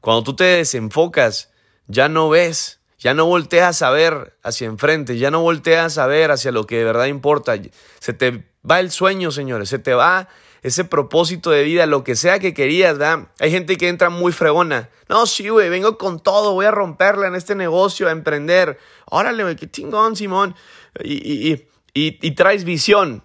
Cuando 0.01 0.23
tú 0.23 0.35
te 0.35 0.43
desenfocas, 0.43 1.51
ya 1.87 2.09
no 2.09 2.29
ves, 2.29 2.79
ya 2.99 3.13
no 3.13 3.25
volteas 3.25 3.81
a 3.81 3.89
ver 3.89 4.37
hacia 4.43 4.67
enfrente, 4.67 5.17
ya 5.17 5.31
no 5.31 5.41
volteas 5.41 5.97
a 5.97 6.07
ver 6.07 6.31
hacia 6.31 6.51
lo 6.51 6.65
que 6.65 6.77
de 6.77 6.83
verdad 6.85 7.05
importa. 7.05 7.55
Se 7.99 8.13
te 8.13 8.45
va 8.69 8.79
el 8.79 8.91
sueño, 8.91 9.31
señores, 9.31 9.69
se 9.69 9.79
te 9.79 9.93
va 9.93 10.29
ese 10.61 10.85
propósito 10.85 11.51
de 11.51 11.63
vida, 11.63 11.85
lo 11.85 12.05
que 12.05 12.15
sea 12.15 12.39
que 12.39 12.53
querías, 12.53 12.97
¿verdad? 12.97 13.27
Hay 13.39 13.51
gente 13.51 13.75
que 13.75 13.89
entra 13.89 14.09
muy 14.09 14.31
fregona. 14.31 14.89
No, 15.09 15.25
sí, 15.25 15.49
güey, 15.49 15.69
vengo 15.69 15.97
con 15.97 16.21
todo, 16.21 16.53
voy 16.53 16.65
a 16.65 16.71
romperla 16.71 17.27
en 17.27 17.35
este 17.35 17.53
negocio, 17.53 18.07
a 18.07 18.11
emprender. 18.11 18.79
Órale, 19.05 19.43
güey, 19.43 19.55
qué 19.57 19.69
chingón, 19.69 20.15
Simón. 20.15 20.55
Y, 21.03 21.15
y, 21.15 21.67
y, 21.93 22.17
y, 22.25 22.31
traes 22.31 22.63
visión, 22.63 23.23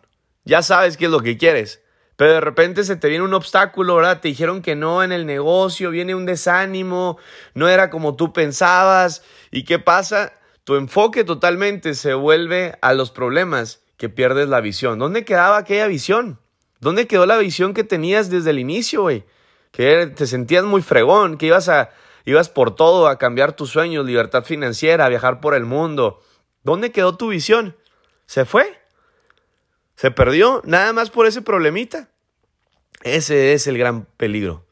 ya 0.48 0.62
sabes 0.62 0.96
qué 0.96 1.04
es 1.04 1.10
lo 1.10 1.20
que 1.20 1.36
quieres. 1.36 1.82
Pero 2.16 2.32
de 2.32 2.40
repente 2.40 2.82
se 2.82 2.96
te 2.96 3.08
viene 3.08 3.22
un 3.22 3.34
obstáculo, 3.34 3.94
¿verdad? 3.94 4.20
Te 4.20 4.28
dijeron 4.28 4.62
que 4.62 4.74
no 4.74 5.04
en 5.04 5.12
el 5.12 5.26
negocio, 5.26 5.90
viene 5.90 6.14
un 6.14 6.24
desánimo, 6.24 7.18
no 7.54 7.68
era 7.68 7.90
como 7.90 8.16
tú 8.16 8.32
pensabas. 8.32 9.22
¿Y 9.52 9.64
qué 9.64 9.78
pasa? 9.78 10.32
Tu 10.64 10.76
enfoque 10.76 11.22
totalmente 11.22 11.94
se 11.94 12.14
vuelve 12.14 12.76
a 12.80 12.94
los 12.94 13.10
problemas 13.10 13.82
que 13.98 14.08
pierdes 14.08 14.48
la 14.48 14.60
visión. 14.60 14.98
¿Dónde 14.98 15.24
quedaba 15.24 15.58
aquella 15.58 15.86
visión? 15.86 16.40
¿Dónde 16.80 17.06
quedó 17.06 17.26
la 17.26 17.36
visión 17.36 17.74
que 17.74 17.84
tenías 17.84 18.30
desde 18.30 18.50
el 18.50 18.58
inicio, 18.58 19.02
güey? 19.02 19.24
Que 19.70 20.06
te 20.06 20.26
sentías 20.26 20.64
muy 20.64 20.80
fregón, 20.80 21.36
que 21.36 21.46
ibas 21.46 21.68
a 21.68 21.90
ibas 22.24 22.48
por 22.48 22.74
todo 22.74 23.06
a 23.06 23.18
cambiar 23.18 23.52
tus 23.52 23.70
sueños, 23.70 24.06
libertad 24.06 24.44
financiera, 24.44 25.04
a 25.04 25.08
viajar 25.08 25.40
por 25.40 25.54
el 25.54 25.66
mundo. 25.66 26.22
¿Dónde 26.62 26.90
quedó 26.90 27.16
tu 27.16 27.28
visión? 27.28 27.76
¿Se 28.26 28.44
fue? 28.44 28.78
Se 29.98 30.12
perdió 30.12 30.62
nada 30.64 30.92
más 30.92 31.10
por 31.10 31.26
ese 31.26 31.42
problemita. 31.42 32.08
Ese 33.02 33.52
es 33.52 33.66
el 33.66 33.76
gran 33.76 34.04
peligro. 34.16 34.64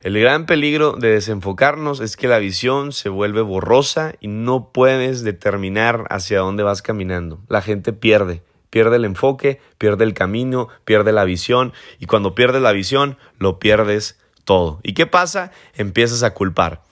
El 0.00 0.20
gran 0.20 0.44
peligro 0.44 0.92
de 0.92 1.12
desenfocarnos 1.12 2.00
es 2.00 2.18
que 2.18 2.28
la 2.28 2.40
visión 2.40 2.92
se 2.92 3.08
vuelve 3.08 3.40
borrosa 3.40 4.16
y 4.20 4.28
no 4.28 4.70
puedes 4.70 5.24
determinar 5.24 6.04
hacia 6.10 6.40
dónde 6.40 6.62
vas 6.62 6.82
caminando. 6.82 7.40
La 7.48 7.62
gente 7.62 7.94
pierde, 7.94 8.42
pierde 8.68 8.96
el 8.96 9.06
enfoque, 9.06 9.62
pierde 9.78 10.04
el 10.04 10.12
camino, 10.12 10.68
pierde 10.84 11.12
la 11.12 11.24
visión 11.24 11.72
y 11.98 12.04
cuando 12.04 12.34
pierdes 12.34 12.60
la 12.60 12.72
visión 12.72 13.16
lo 13.38 13.58
pierdes 13.58 14.20
todo. 14.44 14.78
¿Y 14.82 14.92
qué 14.92 15.06
pasa? 15.06 15.52
Empiezas 15.74 16.22
a 16.22 16.34
culpar. 16.34 16.82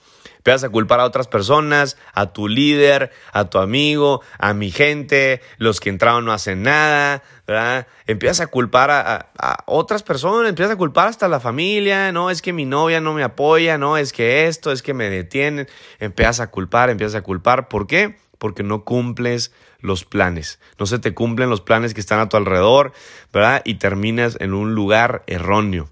Empiezas 0.43 0.65
a 0.65 0.69
culpar 0.71 0.99
a 0.99 1.05
otras 1.05 1.29
personas, 1.29 1.95
a 2.13 2.33
tu 2.33 2.49
líder, 2.49 3.13
a 3.31 3.49
tu 3.49 3.59
amigo, 3.59 4.21
a 4.37 4.53
mi 4.53 4.71
gente, 4.71 5.39
los 5.57 5.79
que 5.79 5.89
entraron 5.89 6.25
no 6.25 6.33
hacen 6.33 6.63
nada, 6.63 7.23
¿verdad? 7.47 7.87
Empiezas 8.07 8.41
a 8.41 8.47
culpar 8.47 8.91
a, 8.91 9.63
otras 9.67 10.03
personas, 10.03 10.49
empiezas 10.49 10.73
a 10.73 10.77
culpar 10.77 11.07
hasta 11.07 11.27
a 11.27 11.29
la 11.29 11.39
familia, 11.39 12.11
no, 12.11 12.29
es 12.29 12.41
que 12.41 12.51
mi 12.51 12.65
novia 12.65 12.99
no 12.99 13.13
me 13.13 13.23
apoya, 13.23 13.77
no, 13.77 13.95
es 13.95 14.11
que 14.11 14.47
esto, 14.47 14.73
es 14.73 14.81
que 14.81 14.93
me 14.93 15.09
detienen. 15.09 15.69
Empiezas 15.99 16.41
a 16.41 16.51
culpar, 16.51 16.89
empiezas 16.89 17.15
a 17.15 17.21
culpar. 17.21 17.69
¿Por 17.69 17.87
qué? 17.87 18.17
Porque 18.37 18.63
no 18.63 18.83
cumples 18.83 19.53
los 19.79 20.03
planes. 20.03 20.59
No 20.77 20.87
se 20.87 20.99
te 20.99 21.13
cumplen 21.13 21.49
los 21.49 21.61
planes 21.61 21.93
que 21.93 22.01
están 22.01 22.19
a 22.19 22.27
tu 22.27 22.35
alrededor, 22.35 22.91
¿verdad? 23.31 23.61
Y 23.63 23.75
terminas 23.75 24.35
en 24.41 24.53
un 24.53 24.75
lugar 24.75 25.23
erróneo. 25.25 25.87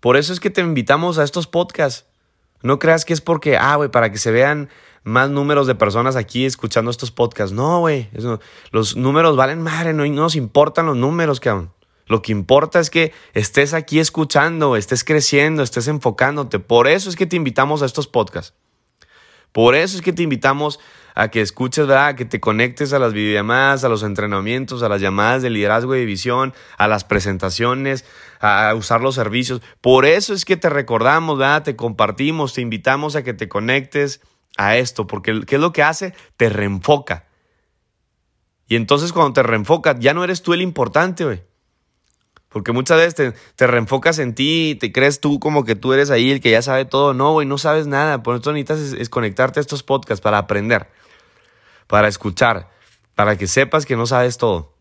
Por 0.00 0.18
eso 0.18 0.34
es 0.34 0.40
que 0.40 0.50
te 0.50 0.60
invitamos 0.60 1.18
a 1.18 1.24
estos 1.24 1.46
podcasts 1.46 2.07
no 2.62 2.78
creas 2.78 3.04
que 3.04 3.12
es 3.12 3.20
porque, 3.20 3.56
ah, 3.56 3.76
güey, 3.76 3.90
para 3.90 4.10
que 4.10 4.18
se 4.18 4.30
vean 4.30 4.68
más 5.04 5.30
números 5.30 5.66
de 5.66 5.74
personas 5.74 6.16
aquí 6.16 6.44
escuchando 6.44 6.90
estos 6.90 7.10
podcasts. 7.10 7.52
No, 7.52 7.80
güey. 7.80 8.10
Los 8.70 8.96
números 8.96 9.36
valen 9.36 9.62
madre, 9.62 9.92
no, 9.92 10.06
nos 10.06 10.36
importan 10.36 10.86
los 10.86 10.96
números, 10.96 11.40
cabrón. 11.40 11.72
Lo 12.06 12.22
que 12.22 12.32
importa 12.32 12.80
es 12.80 12.88
que 12.88 13.12
estés 13.34 13.74
aquí 13.74 14.00
escuchando, 14.00 14.76
estés 14.76 15.04
creciendo, 15.04 15.62
estés 15.62 15.88
enfocándote. 15.88 16.58
Por 16.58 16.88
eso 16.88 17.10
es 17.10 17.16
que 17.16 17.26
te 17.26 17.36
invitamos 17.36 17.82
a 17.82 17.86
estos 17.86 18.06
podcasts. 18.06 18.54
Por 19.52 19.74
eso 19.74 19.96
es 19.96 20.02
que 20.02 20.12
te 20.12 20.22
invitamos 20.22 20.80
a 21.14 21.28
que 21.28 21.40
escuches, 21.40 21.86
¿verdad? 21.86 22.06
A 22.06 22.16
que 22.16 22.24
te 22.24 22.40
conectes 22.40 22.92
a 22.92 22.98
las 22.98 23.12
videollamadas, 23.12 23.84
a 23.84 23.88
los 23.88 24.02
entrenamientos, 24.02 24.82
a 24.82 24.88
las 24.88 25.00
llamadas 25.00 25.42
de 25.42 25.50
liderazgo 25.50 25.96
y 25.96 26.06
visión, 26.06 26.54
a 26.76 26.86
las 26.86 27.04
presentaciones, 27.04 28.04
a 28.40 28.74
usar 28.74 29.00
los 29.00 29.14
servicios. 29.14 29.62
Por 29.80 30.04
eso 30.04 30.34
es 30.34 30.44
que 30.44 30.56
te 30.56 30.70
recordamos, 30.70 31.38
¿verdad? 31.38 31.62
Te 31.62 31.76
compartimos, 31.76 32.54
te 32.54 32.60
invitamos 32.60 33.16
a 33.16 33.22
que 33.22 33.34
te 33.34 33.48
conectes 33.48 34.20
a 34.56 34.76
esto, 34.76 35.06
porque 35.06 35.42
¿qué 35.46 35.56
es 35.56 35.60
lo 35.60 35.72
que 35.72 35.82
hace? 35.82 36.14
Te 36.36 36.48
reenfoca. 36.48 37.26
Y 38.66 38.76
entonces 38.76 39.12
cuando 39.12 39.32
te 39.32 39.42
reenfocas, 39.42 39.96
ya 39.98 40.14
no 40.14 40.24
eres 40.24 40.42
tú 40.42 40.52
el 40.52 40.62
importante, 40.62 41.24
güey. 41.24 41.42
Porque 42.48 42.72
muchas 42.72 42.96
veces 42.96 43.34
te, 43.56 43.66
reenfocas 43.66 44.18
en 44.18 44.34
ti 44.34 44.70
y 44.70 44.74
te 44.74 44.90
crees 44.90 45.20
tú 45.20 45.38
como 45.38 45.64
que 45.64 45.76
tú 45.76 45.92
eres 45.92 46.10
ahí 46.10 46.30
el 46.30 46.40
que 46.40 46.50
ya 46.50 46.62
sabe 46.62 46.86
todo. 46.86 47.12
No, 47.12 47.32
güey, 47.32 47.46
no 47.46 47.58
sabes 47.58 47.86
nada. 47.86 48.22
Por 48.22 48.36
eso 48.36 48.52
necesitas 48.52 48.98
es 48.98 49.10
conectarte 49.10 49.60
a 49.60 49.62
estos 49.62 49.82
podcasts 49.82 50.22
para 50.22 50.38
aprender 50.38 50.88
para 51.88 52.06
escuchar, 52.06 52.70
para 53.16 53.36
que 53.36 53.48
sepas 53.48 53.84
que 53.84 53.96
no 53.96 54.06
sabes 54.06 54.38
todo. 54.38 54.72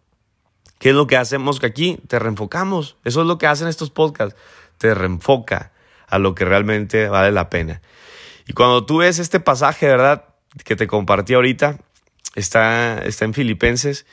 ¿Qué 0.80 0.90
es 0.90 0.96
lo 0.96 1.08
que 1.08 1.18
hacemos 1.18 1.64
aquí? 1.64 2.00
Te 2.08 2.20
reenfocamos. 2.20 2.98
Eso 3.04 3.22
es 3.22 3.28
lo 3.28 3.38
que 3.38 3.48
hacen 3.48 3.68
estos 3.68 3.90
podcasts. 3.90 4.40
Te 4.78 4.94
reenfoca 4.94 5.72
a 6.08 6.20
lo 6.20 6.36
que 6.36 6.46
realmente 6.46 7.10
vale 7.10 7.32
la 7.32 7.50
pena. 7.50 7.82
Y 8.48 8.54
cuando 8.54 8.86
tú 8.86 8.98
ves 8.98 9.20
este 9.20 9.40
pasaje, 9.40 9.88
¿verdad? 9.88 10.26
Que 10.64 10.76
te 10.76 10.88
compartí 10.88 11.34
ahorita, 11.34 11.80
está, 12.36 13.00
está 13.00 13.26
en 13.26 13.34
Filipenses. 13.34 14.06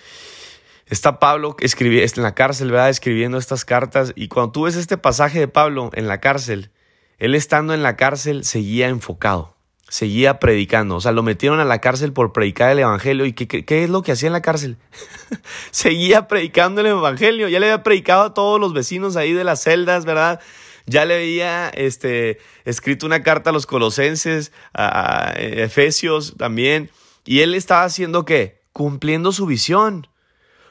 Está 0.87 1.19
Pablo 1.19 1.57
está 1.61 1.85
en 1.85 2.23
la 2.23 2.35
cárcel, 2.35 2.71
¿verdad? 2.71 2.91
Escribiendo 2.91 3.39
estas 3.39 3.65
cartas. 3.65 4.13
Y 4.17 4.29
cuando 4.29 4.53
tú 4.53 4.63
ves 4.63 4.77
este 4.77 4.99
pasaje 4.99 5.39
de 5.39 5.49
Pablo 5.49 5.91
en 5.95 6.09
la 6.09 6.21
cárcel, 6.21 6.71
él 7.19 7.35
estando 7.35 7.73
en 7.75 7.83
la 7.83 7.97
cárcel 7.97 8.45
seguía 8.45 8.89
enfocado. 8.89 9.54
Seguía 9.89 10.39
predicando. 10.39 10.97
O 10.97 11.01
sea, 11.01 11.13
lo 11.13 11.23
metieron 11.23 11.61
a 11.61 11.65
la 11.65 11.81
cárcel 11.81 12.13
por 12.13 12.33
predicar 12.33 12.71
el 12.71 12.81
Evangelio. 12.81 13.27
¿Y 13.27 13.33
qué, 13.33 13.85
es 13.85 13.91
lo 13.91 14.03
que 14.03 14.13
hacía 14.13 14.27
en 14.29 14.33
la 14.33 14.43
cárcel? 14.43 14.77
seguía 15.71 16.29
predicando 16.29 16.81
el 16.81 16.89
Evangelio. 16.89 17.49
Ya 17.49 17.61
le 17.61 17.67
había 17.67 17.83
predicado 17.83 18.25
a 18.25 18.35
todos 18.35 18.61
los 18.61 18.73
vecinos 18.73 19.17
ahí 19.17 19.33
de 19.33 19.45
las 19.45 19.63
celdas, 19.63 20.05
¿verdad? 20.05 20.41
Ya 20.87 21.05
le 21.05 21.15
había 21.15 21.69
este, 21.71 22.39
escrito 22.65 23.07
una 23.07 23.23
carta 23.23 23.51
a 23.51 23.53
los 23.53 23.67
colosenses, 23.67 24.53
a, 24.73 25.29
a 25.29 25.33
Efesios 25.33 26.35
también. 26.37 26.91
Y 27.25 27.41
él 27.41 27.55
estaba 27.55 27.85
haciendo 27.85 28.25
qué? 28.25 28.61
Cumpliendo 28.73 29.33
su 29.33 29.47
visión. 29.47 30.09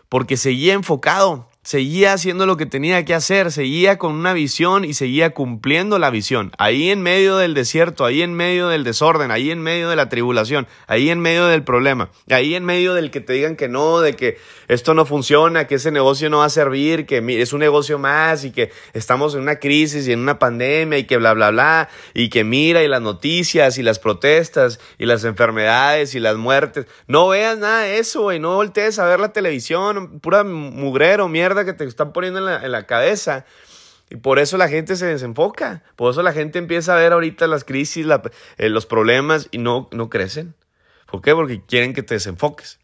Porque 0.09 0.37
seguía 0.37 0.73
enfocado 0.73 1.49
seguía 1.63 2.13
haciendo 2.13 2.45
lo 2.45 2.57
que 2.57 2.65
tenía 2.65 3.05
que 3.05 3.13
hacer, 3.13 3.51
seguía 3.51 3.97
con 3.97 4.13
una 4.13 4.33
visión 4.33 4.83
y 4.83 4.93
seguía 4.93 5.31
cumpliendo 5.31 5.97
la 5.97 6.09
visión. 6.09 6.51
Ahí 6.57 6.91
en 6.91 7.01
medio 7.01 7.37
del 7.37 7.53
desierto, 7.53 8.05
ahí 8.05 8.21
en 8.21 8.33
medio 8.33 8.67
del 8.67 8.83
desorden, 8.83 9.31
ahí 9.31 9.49
en 9.49 9.61
medio 9.61 9.89
de 9.89 9.95
la 9.95 10.09
tribulación, 10.09 10.67
ahí 10.87 11.09
en 11.09 11.19
medio 11.19 11.47
del 11.47 11.63
problema, 11.63 12.09
ahí 12.29 12.55
en 12.55 12.65
medio 12.65 12.93
del 12.93 13.11
que 13.11 13.21
te 13.21 13.33
digan 13.33 13.55
que 13.55 13.69
no, 13.69 14.01
de 14.01 14.13
que 14.15 14.37
esto 14.67 14.93
no 14.93 15.05
funciona, 15.05 15.65
que 15.65 15.75
ese 15.75 15.91
negocio 15.91 16.29
no 16.29 16.39
va 16.39 16.45
a 16.45 16.49
servir, 16.49 17.05
que 17.05 17.23
es 17.41 17.53
un 17.53 17.59
negocio 17.59 17.97
más 17.97 18.43
y 18.43 18.51
que 18.51 18.71
estamos 18.93 19.33
en 19.35 19.41
una 19.41 19.55
crisis 19.55 20.07
y 20.07 20.11
en 20.11 20.19
una 20.19 20.39
pandemia 20.39 20.97
y 20.97 21.05
que 21.05 21.17
bla, 21.17 21.33
bla, 21.33 21.51
bla, 21.51 21.89
y 22.13 22.29
que 22.29 22.43
mira 22.43 22.83
y 22.83 22.87
las 22.89 23.01
noticias 23.01 23.77
y 23.77 23.83
las 23.83 23.99
protestas 23.99 24.79
y 24.97 25.05
las 25.05 25.23
enfermedades 25.23 26.13
y 26.13 26.19
las 26.19 26.35
muertes. 26.35 26.87
No 27.07 27.29
veas 27.29 27.57
nada 27.57 27.83
de 27.83 27.99
eso, 27.99 28.23
güey, 28.23 28.39
no 28.39 28.55
voltees 28.55 28.99
a 28.99 29.05
ver 29.05 29.21
la 29.21 29.31
televisión, 29.31 30.19
pura 30.19 30.43
mugrero, 30.43 31.29
mierda 31.29 31.52
que 31.65 31.73
te 31.73 31.85
están 31.85 32.13
poniendo 32.13 32.39
en 32.39 32.71
la, 32.71 32.85
cabeza. 32.85 33.45
Y 34.09 34.17
por 34.17 34.39
eso 34.39 34.57
la 34.57 34.69
gente 34.69 34.95
se 34.95 35.05
desenfoca. 35.05 35.83
Por 35.95 36.11
eso 36.11 36.23
la 36.23 36.33
gente 36.33 36.59
empieza 36.59 36.93
a 36.93 36.97
ver 36.97 37.13
ahorita 37.13 37.47
las 37.47 37.63
crisis, 37.63 38.05
eh, 38.57 38.69
los 38.69 38.85
problemas 38.85 39.47
y 39.51 39.59
no, 39.59 39.87
no 39.91 40.09
crecen. 40.09 40.55
¿Por 41.09 41.21
qué? 41.21 41.33
Porque 41.33 41.61
quieren 41.61 41.93
que 41.93 42.03
te 42.03 42.15
desenfoques. 42.15 42.79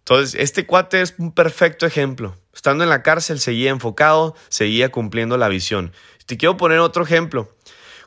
Entonces, 0.00 0.40
este 0.40 0.66
cuate 0.66 1.02
es 1.02 1.14
un 1.18 1.32
perfecto 1.32 1.86
ejemplo. 1.86 2.36
Estando 2.52 2.82
en 2.82 2.90
la 2.90 3.02
cárcel, 3.02 3.38
seguía 3.38 3.70
enfocado, 3.70 4.34
seguía 4.48 4.90
cumpliendo 4.90 5.36
la 5.36 5.48
visión. 5.48 5.92
Te 6.26 6.36
quiero 6.36 6.56
poner 6.56 6.80
otro 6.80 7.04
ejemplo. 7.04 7.54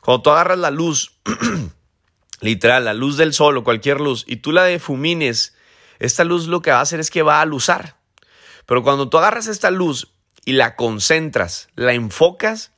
Cuando 0.02 0.22
tú 0.22 0.30
agarras 0.30 0.58
la 0.58 0.70
luz, 0.70 1.18
literal, 2.40 2.84
la 2.84 2.92
luz 2.92 3.16
del 3.16 3.32
sol 3.32 3.56
o 3.56 3.64
cualquier 3.64 4.00
luz, 4.00 4.24
y 4.26 4.36
tú 4.36 4.52
la 4.52 4.64
defumines, 4.64 5.54
esta 5.98 6.24
luz 6.24 6.46
lo 6.46 6.60
que 6.60 6.70
va 6.70 6.78
a 6.78 6.82
hacer 6.82 7.00
es 7.00 7.10
que 7.10 7.22
va 7.22 7.40
a 7.40 7.46
luzar. 7.46 7.96
Pero 8.66 8.82
cuando 8.82 9.08
tú 9.08 9.18
agarras 9.18 9.46
esta 9.46 9.70
luz 9.70 10.12
y 10.44 10.52
la 10.52 10.76
concentras, 10.76 11.68
la 11.74 11.92
enfocas, 11.92 12.72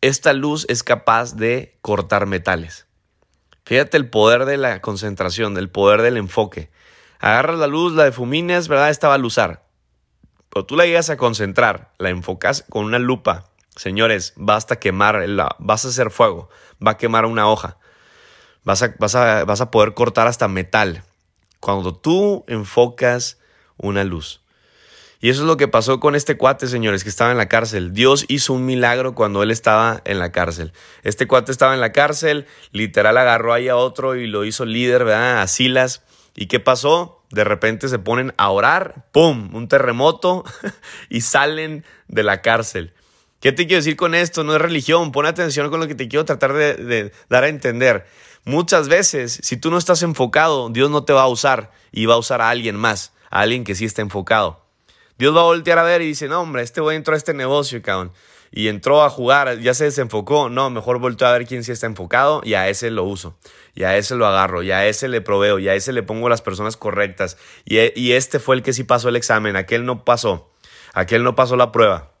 esta 0.00 0.32
luz 0.32 0.64
es 0.68 0.82
capaz 0.82 1.34
de 1.34 1.78
cortar 1.82 2.26
metales. 2.26 2.86
Fíjate 3.64 3.96
el 3.96 4.08
poder 4.08 4.44
de 4.44 4.56
la 4.56 4.80
concentración, 4.80 5.56
el 5.58 5.70
poder 5.70 6.02
del 6.02 6.16
enfoque. 6.16 6.70
Agarras 7.18 7.58
la 7.58 7.66
luz, 7.66 7.92
la 7.94 8.06
difuminas, 8.06 8.68
¿verdad? 8.68 8.90
Esta 8.90 9.08
va 9.08 9.14
a 9.14 9.18
luzar. 9.18 9.66
Pero 10.50 10.64
tú 10.64 10.76
la 10.76 10.86
llegas 10.86 11.10
a 11.10 11.16
concentrar, 11.16 11.92
la 11.98 12.10
enfocas 12.10 12.64
con 12.70 12.84
una 12.84 12.98
lupa. 12.98 13.50
Señores, 13.76 14.32
basta 14.36 14.78
quemar, 14.78 15.26
vas 15.58 15.84
a 15.84 15.88
hacer 15.88 16.10
fuego, 16.10 16.48
va 16.84 16.92
a 16.92 16.96
quemar 16.96 17.26
una 17.26 17.48
hoja. 17.48 17.78
Vas 18.64 18.82
a 18.82 19.70
poder 19.70 19.94
cortar 19.94 20.26
hasta 20.26 20.48
metal. 20.48 21.02
Cuando 21.60 21.94
tú 21.94 22.44
enfocas 22.48 23.38
una 23.76 24.04
luz. 24.04 24.42
Y 25.20 25.30
eso 25.30 25.42
es 25.42 25.46
lo 25.48 25.56
que 25.56 25.66
pasó 25.66 25.98
con 25.98 26.14
este 26.14 26.36
cuate, 26.36 26.68
señores, 26.68 27.02
que 27.02 27.10
estaba 27.10 27.32
en 27.32 27.38
la 27.38 27.48
cárcel. 27.48 27.92
Dios 27.92 28.24
hizo 28.28 28.52
un 28.52 28.64
milagro 28.64 29.14
cuando 29.14 29.42
él 29.42 29.50
estaba 29.50 30.00
en 30.04 30.20
la 30.20 30.30
cárcel. 30.30 30.72
Este 31.02 31.26
cuate 31.26 31.50
estaba 31.50 31.74
en 31.74 31.80
la 31.80 31.92
cárcel, 31.92 32.46
literal 32.70 33.16
agarró 33.16 33.52
ahí 33.52 33.68
a 33.68 33.76
otro 33.76 34.14
y 34.14 34.28
lo 34.28 34.44
hizo 34.44 34.64
líder, 34.64 35.04
¿verdad? 35.04 35.42
A 35.42 35.46
Silas. 35.48 36.02
¿Y 36.36 36.46
qué 36.46 36.60
pasó? 36.60 37.24
De 37.30 37.42
repente 37.42 37.88
se 37.88 37.98
ponen 37.98 38.32
a 38.36 38.50
orar, 38.50 39.08
¡pum! 39.10 39.54
Un 39.54 39.66
terremoto 39.66 40.44
y 41.08 41.22
salen 41.22 41.84
de 42.06 42.22
la 42.22 42.40
cárcel. 42.40 42.94
¿Qué 43.40 43.50
te 43.50 43.66
quiero 43.66 43.80
decir 43.80 43.96
con 43.96 44.14
esto? 44.14 44.44
No 44.44 44.54
es 44.54 44.62
religión, 44.62 45.10
pon 45.10 45.26
atención 45.26 45.68
con 45.68 45.80
lo 45.80 45.88
que 45.88 45.96
te 45.96 46.08
quiero 46.08 46.24
tratar 46.24 46.52
de, 46.52 47.12
dar 47.28 47.44
a 47.44 47.48
entender. 47.48 48.06
Muchas 48.44 48.88
veces, 48.88 49.40
si 49.42 49.56
tú 49.56 49.70
no 49.70 49.78
estás 49.78 50.02
enfocado, 50.02 50.70
Dios 50.70 50.90
no 50.90 51.04
te 51.04 51.12
va 51.12 51.22
a 51.22 51.28
usar 51.28 51.72
y 51.90 52.06
va 52.06 52.14
a 52.14 52.18
usar 52.18 52.40
a 52.40 52.50
alguien 52.50 52.76
más, 52.76 53.12
a 53.30 53.40
alguien 53.40 53.64
que 53.64 53.74
sí 53.74 53.84
está 53.84 54.02
enfocado. 54.02 54.67
Dios 55.18 55.36
va 55.36 55.40
a 55.40 55.44
voltear 55.44 55.78
a 55.78 55.82
ver 55.82 56.00
y 56.02 56.06
dice, 56.06 56.28
no, 56.28 56.40
hombre, 56.40 56.62
este 56.62 56.80
güey 56.80 56.96
entró 56.96 57.14
a 57.14 57.16
este 57.16 57.34
negocio, 57.34 57.82
cabrón. 57.82 58.12
Y 58.50 58.68
entró 58.68 59.02
a 59.02 59.10
jugar, 59.10 59.58
ya 59.58 59.74
se 59.74 59.84
desenfocó. 59.84 60.48
No, 60.48 60.70
mejor 60.70 60.98
volteo 61.00 61.28
a 61.28 61.32
ver 61.32 61.46
quién 61.46 61.64
sí 61.64 61.72
está 61.72 61.86
enfocado 61.86 62.40
y 62.44 62.54
a 62.54 62.68
ese 62.68 62.90
lo 62.90 63.04
uso. 63.04 63.36
Y 63.74 63.82
a 63.82 63.96
ese 63.96 64.14
lo 64.14 64.26
agarro, 64.26 64.62
y 64.62 64.70
a 64.70 64.86
ese 64.86 65.08
le 65.08 65.20
proveo, 65.20 65.58
y 65.58 65.68
a 65.68 65.74
ese 65.74 65.92
le 65.92 66.02
pongo 66.02 66.28
las 66.28 66.40
personas 66.40 66.76
correctas. 66.76 67.36
Y, 67.64 67.78
y 68.00 68.12
este 68.12 68.38
fue 68.38 68.56
el 68.56 68.62
que 68.62 68.72
sí 68.72 68.84
pasó 68.84 69.08
el 69.08 69.16
examen, 69.16 69.56
aquel 69.56 69.84
no 69.84 70.04
pasó. 70.04 70.50
Aquel 70.94 71.22
no 71.22 71.34
pasó 71.34 71.56
la 71.56 71.72
prueba. 71.72 72.12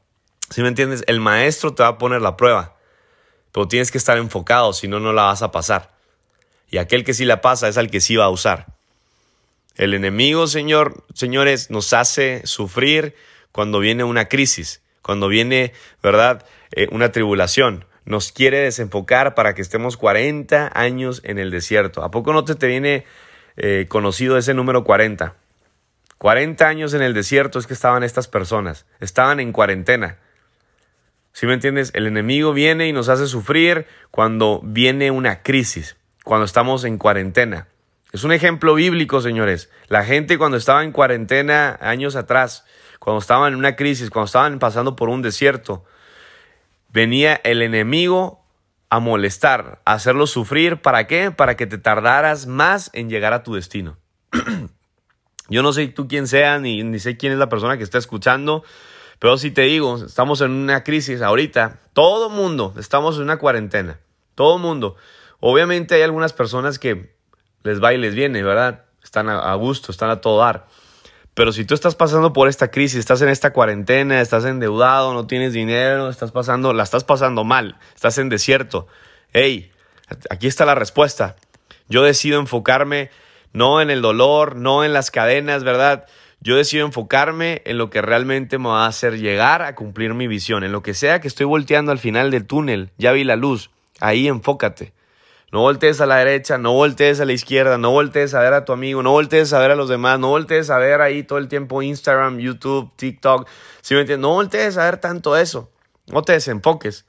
¿Sí 0.50 0.62
me 0.62 0.68
entiendes? 0.68 1.02
El 1.06 1.20
maestro 1.20 1.74
te 1.74 1.82
va 1.82 1.90
a 1.90 1.98
poner 1.98 2.20
la 2.20 2.36
prueba. 2.36 2.76
Pero 3.52 3.68
tienes 3.68 3.90
que 3.90 3.98
estar 3.98 4.18
enfocado, 4.18 4.72
si 4.72 4.88
no, 4.88 5.00
no 5.00 5.12
la 5.12 5.22
vas 5.22 5.42
a 5.42 5.50
pasar. 5.50 5.96
Y 6.70 6.78
aquel 6.78 7.04
que 7.04 7.14
sí 7.14 7.24
la 7.24 7.40
pasa 7.40 7.68
es 7.68 7.78
al 7.78 7.90
que 7.90 8.00
sí 8.00 8.16
va 8.16 8.26
a 8.26 8.30
usar. 8.30 8.77
El 9.78 9.94
enemigo, 9.94 10.48
Señor, 10.48 11.04
señores, 11.14 11.70
nos 11.70 11.92
hace 11.92 12.42
sufrir 12.44 13.14
cuando 13.52 13.78
viene 13.78 14.02
una 14.02 14.26
crisis, 14.26 14.82
cuando 15.02 15.28
viene, 15.28 15.72
¿verdad?, 16.02 16.44
eh, 16.72 16.88
una 16.90 17.12
tribulación. 17.12 17.84
Nos 18.04 18.32
quiere 18.32 18.58
desenfocar 18.58 19.36
para 19.36 19.54
que 19.54 19.62
estemos 19.62 19.96
40 19.96 20.72
años 20.74 21.20
en 21.22 21.38
el 21.38 21.52
desierto. 21.52 22.02
¿A 22.02 22.10
poco 22.10 22.32
no 22.32 22.44
te, 22.44 22.56
te 22.56 22.66
viene 22.66 23.04
eh, 23.56 23.86
conocido 23.88 24.36
ese 24.36 24.52
número 24.52 24.82
40? 24.82 25.36
40 26.18 26.66
años 26.66 26.92
en 26.92 27.02
el 27.02 27.14
desierto 27.14 27.60
es 27.60 27.68
que 27.68 27.74
estaban 27.74 28.02
estas 28.02 28.26
personas, 28.26 28.84
estaban 28.98 29.38
en 29.38 29.52
cuarentena. 29.52 30.18
¿Sí 31.32 31.46
me 31.46 31.54
entiendes? 31.54 31.92
El 31.94 32.08
enemigo 32.08 32.52
viene 32.52 32.88
y 32.88 32.92
nos 32.92 33.08
hace 33.08 33.28
sufrir 33.28 33.86
cuando 34.10 34.60
viene 34.64 35.12
una 35.12 35.44
crisis, 35.44 35.96
cuando 36.24 36.46
estamos 36.46 36.82
en 36.82 36.98
cuarentena. 36.98 37.68
Es 38.12 38.24
un 38.24 38.32
ejemplo 38.32 38.74
bíblico, 38.74 39.20
señores. 39.20 39.70
La 39.88 40.02
gente 40.04 40.38
cuando 40.38 40.56
estaba 40.56 40.82
en 40.82 40.92
cuarentena 40.92 41.78
años 41.80 42.16
atrás, 42.16 42.64
cuando 42.98 43.20
estaban 43.20 43.52
en 43.52 43.58
una 43.58 43.76
crisis, 43.76 44.08
cuando 44.08 44.26
estaban 44.26 44.58
pasando 44.58 44.96
por 44.96 45.10
un 45.10 45.20
desierto, 45.20 45.84
venía 46.88 47.38
el 47.44 47.60
enemigo 47.60 48.44
a 48.88 48.98
molestar, 48.98 49.82
a 49.84 49.92
hacerlo 49.92 50.26
sufrir. 50.26 50.80
¿Para 50.80 51.06
qué? 51.06 51.30
Para 51.30 51.56
que 51.56 51.66
te 51.66 51.76
tardaras 51.76 52.46
más 52.46 52.90
en 52.94 53.10
llegar 53.10 53.34
a 53.34 53.42
tu 53.42 53.54
destino. 53.54 53.98
Yo 55.50 55.62
no 55.62 55.74
sé 55.74 55.88
tú 55.88 56.08
quién 56.08 56.26
sea, 56.26 56.58
ni, 56.58 56.82
ni 56.82 56.98
sé 56.98 57.18
quién 57.18 57.32
es 57.32 57.38
la 57.38 57.50
persona 57.50 57.76
que 57.76 57.84
está 57.84 57.98
escuchando, 57.98 58.64
pero 59.18 59.36
si 59.36 59.50
te 59.50 59.62
digo, 59.62 59.96
estamos 60.04 60.40
en 60.40 60.50
una 60.50 60.84
crisis 60.84 61.22
ahorita, 61.22 61.80
todo 61.92 62.30
mundo, 62.30 62.74
estamos 62.78 63.16
en 63.16 63.22
una 63.22 63.38
cuarentena, 63.38 63.98
todo 64.34 64.58
mundo. 64.58 64.96
Obviamente 65.40 65.94
hay 65.94 66.02
algunas 66.02 66.32
personas 66.32 66.78
que 66.78 67.17
les 67.62 67.82
va 67.82 67.92
y 67.92 67.98
les 67.98 68.14
viene, 68.14 68.42
¿verdad? 68.42 68.84
Están 69.02 69.28
a, 69.28 69.54
gusto, 69.54 69.92
están 69.92 70.10
a 70.10 70.20
todo 70.20 70.40
dar. 70.40 70.66
Pero 71.34 71.52
si 71.52 71.64
tú 71.64 71.74
estás 71.74 71.94
pasando 71.94 72.32
por 72.32 72.48
esta 72.48 72.70
crisis, 72.70 72.98
estás 72.98 73.22
en 73.22 73.28
esta 73.28 73.52
cuarentena, 73.52 74.20
estás 74.20 74.44
endeudado, 74.44 75.14
no 75.14 75.26
tienes 75.26 75.52
dinero, 75.52 76.08
estás 76.08 76.32
pasando, 76.32 76.72
la 76.72 76.82
estás 76.82 77.04
pasando 77.04 77.44
mal, 77.44 77.76
estás 77.94 78.18
en 78.18 78.28
desierto. 78.28 78.88
Hey, 79.32 79.70
aquí 80.30 80.46
está 80.46 80.64
la 80.64 80.74
respuesta. 80.74 81.36
Yo 81.88 82.02
decido 82.02 82.40
enfocarme 82.40 83.10
no 83.52 83.80
en 83.80 83.90
el 83.90 84.02
dolor, 84.02 84.56
no 84.56 84.84
en 84.84 84.92
las 84.92 85.10
cadenas, 85.10 85.64
¿verdad? 85.64 86.06
Yo 86.40 86.56
decido 86.56 86.86
enfocarme 86.86 87.62
en 87.64 87.78
lo 87.78 87.90
que 87.90 88.02
realmente 88.02 88.58
me 88.58 88.68
va 88.68 88.84
a 88.84 88.88
hacer 88.88 89.18
llegar 89.18 89.62
a 89.62 89.74
cumplir 89.74 90.14
mi 90.14 90.28
visión, 90.28 90.64
en 90.64 90.72
lo 90.72 90.82
que 90.82 90.94
sea 90.94 91.20
que 91.20 91.28
estoy 91.28 91.46
volteando 91.46 91.90
al 91.90 91.98
final 91.98 92.30
del 92.30 92.46
túnel, 92.46 92.90
ya 92.98 93.12
vi 93.12 93.24
la 93.24 93.36
luz, 93.36 93.70
ahí 94.00 94.28
enfócate. 94.28 94.92
No 95.50 95.60
voltees 95.60 96.00
a 96.02 96.06
la 96.06 96.16
derecha, 96.16 96.58
no 96.58 96.74
voltees 96.74 97.20
a 97.20 97.24
la 97.24 97.32
izquierda, 97.32 97.78
no 97.78 97.90
voltees 97.90 98.34
a 98.34 98.40
ver 98.40 98.52
a 98.52 98.66
tu 98.66 98.72
amigo, 98.72 99.02
no 99.02 99.12
voltees 99.12 99.52
a 99.54 99.58
ver 99.58 99.70
a 99.70 99.76
los 99.76 99.88
demás, 99.88 100.18
no 100.18 100.28
voltees 100.28 100.68
a 100.68 100.76
ver 100.76 101.00
ahí 101.00 101.22
todo 101.22 101.38
el 101.38 101.48
tiempo 101.48 101.80
Instagram, 101.80 102.38
YouTube, 102.38 102.92
TikTok. 102.96 103.48
¿Sí? 103.80 103.94
No 104.18 104.30
voltees 104.30 104.76
a 104.76 104.84
ver 104.84 104.98
tanto 104.98 105.36
eso. 105.38 105.70
No 106.08 106.22
te 106.22 106.34
desenfoques. 106.34 107.06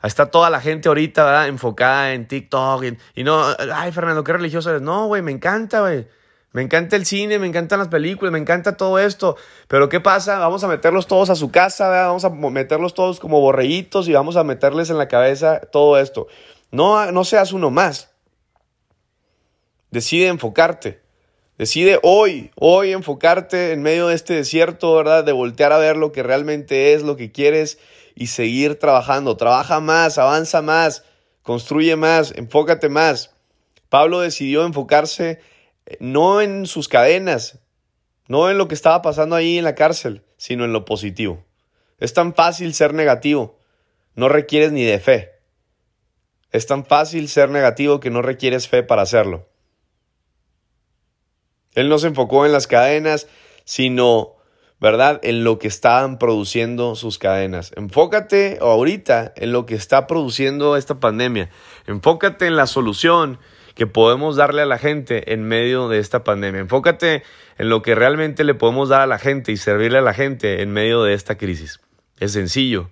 Ahí 0.00 0.08
está 0.08 0.26
toda 0.30 0.50
la 0.50 0.60
gente 0.60 0.88
ahorita, 0.88 1.24
¿verdad? 1.24 1.46
Enfocada 1.48 2.14
en 2.14 2.26
TikTok. 2.26 2.84
Y, 3.14 3.22
no, 3.22 3.44
ay, 3.74 3.92
Fernando, 3.92 4.24
qué 4.24 4.32
religioso 4.32 4.70
eres. 4.70 4.82
No, 4.82 5.06
güey, 5.06 5.22
me 5.22 5.30
encanta, 5.30 5.80
güey. 5.80 6.08
Me 6.52 6.62
encanta 6.62 6.96
el 6.96 7.06
cine, 7.06 7.38
me 7.38 7.46
encantan 7.46 7.78
las 7.78 7.88
películas, 7.88 8.32
me 8.32 8.38
encanta 8.40 8.76
todo 8.76 8.98
esto. 8.98 9.36
Pero 9.68 9.88
¿qué 9.88 10.00
pasa? 10.00 10.38
Vamos 10.38 10.64
a 10.64 10.68
meterlos 10.68 11.06
todos 11.06 11.30
a 11.30 11.36
su 11.36 11.52
casa, 11.52 11.88
¿verdad? 11.88 12.06
Vamos 12.08 12.24
a 12.24 12.30
meterlos 12.30 12.94
todos 12.94 13.20
como 13.20 13.40
borreguitos 13.40 14.08
y 14.08 14.14
vamos 14.14 14.34
a 14.36 14.42
meterles 14.42 14.90
en 14.90 14.98
la 14.98 15.06
cabeza 15.06 15.60
todo 15.70 15.96
esto. 15.96 16.26
No, 16.70 17.10
no 17.10 17.24
seas 17.24 17.52
uno 17.52 17.70
más. 17.70 18.10
Decide 19.90 20.28
enfocarte. 20.28 21.00
Decide 21.58 21.98
hoy, 22.02 22.52
hoy 22.54 22.92
enfocarte 22.92 23.72
en 23.72 23.82
medio 23.82 24.08
de 24.08 24.14
este 24.14 24.34
desierto, 24.34 24.94
¿verdad? 24.94 25.24
De 25.24 25.32
voltear 25.32 25.72
a 25.72 25.78
ver 25.78 25.96
lo 25.96 26.10
que 26.10 26.22
realmente 26.22 26.94
es, 26.94 27.02
lo 27.02 27.16
que 27.16 27.32
quieres 27.32 27.78
y 28.14 28.28
seguir 28.28 28.78
trabajando. 28.78 29.36
Trabaja 29.36 29.80
más, 29.80 30.16
avanza 30.16 30.62
más. 30.62 31.04
construye 31.42 31.96
más, 31.96 32.32
enfócate 32.36 32.88
más. 32.88 33.34
Pablo 33.88 34.20
decidió 34.20 34.64
enfocarse 34.64 35.40
eh, 35.86 35.96
no 36.00 36.40
en 36.40 36.66
sus 36.66 36.88
cadenas, 36.88 37.58
no 38.28 38.48
en 38.48 38.56
lo 38.56 38.68
que 38.68 38.74
estaba 38.74 39.02
pasando 39.02 39.36
ahí 39.36 39.58
en 39.58 39.64
la 39.64 39.74
cárcel, 39.74 40.22
sino 40.36 40.64
en 40.64 40.72
lo 40.72 40.84
positivo. 40.84 41.44
Es 41.98 42.14
tan 42.14 42.34
fácil 42.34 42.72
ser 42.72 42.94
negativo, 42.94 43.58
no 44.14 44.28
requieres 44.28 44.72
ni 44.72 44.84
de 44.84 44.98
fe. 45.00 45.39
Es 46.50 46.66
tan 46.66 46.84
fácil 46.84 47.28
ser 47.28 47.50
negativo 47.50 48.00
que 48.00 48.10
no 48.10 48.22
requieres 48.22 48.68
fe 48.68 48.82
para 48.82 49.02
hacerlo. 49.02 49.48
Él 51.74 51.88
no 51.88 51.98
se 51.98 52.08
enfocó 52.08 52.46
en 52.46 52.52
las 52.52 52.66
cadenas, 52.66 53.28
sino, 53.64 54.34
¿verdad?, 54.80 55.20
en 55.22 55.44
lo 55.44 55.58
que 55.58 55.68
estaban 55.68 56.18
produciendo 56.18 56.96
sus 56.96 57.18
cadenas. 57.18 57.72
Enfócate 57.76 58.58
ahorita 58.60 59.32
en 59.36 59.52
lo 59.52 59.66
que 59.66 59.76
está 59.76 60.08
produciendo 60.08 60.76
esta 60.76 60.98
pandemia. 60.98 61.50
Enfócate 61.86 62.46
en 62.46 62.56
la 62.56 62.66
solución 62.66 63.38
que 63.76 63.86
podemos 63.86 64.34
darle 64.34 64.62
a 64.62 64.66
la 64.66 64.78
gente 64.78 65.32
en 65.32 65.44
medio 65.44 65.88
de 65.88 66.00
esta 66.00 66.24
pandemia. 66.24 66.60
Enfócate 66.60 67.22
en 67.56 67.68
lo 67.68 67.82
que 67.82 67.94
realmente 67.94 68.42
le 68.42 68.54
podemos 68.54 68.88
dar 68.88 69.02
a 69.02 69.06
la 69.06 69.18
gente 69.18 69.52
y 69.52 69.56
servirle 69.56 69.98
a 69.98 70.02
la 70.02 70.12
gente 70.12 70.62
en 70.62 70.72
medio 70.72 71.04
de 71.04 71.14
esta 71.14 71.38
crisis. 71.38 71.80
Es 72.18 72.32
sencillo, 72.32 72.90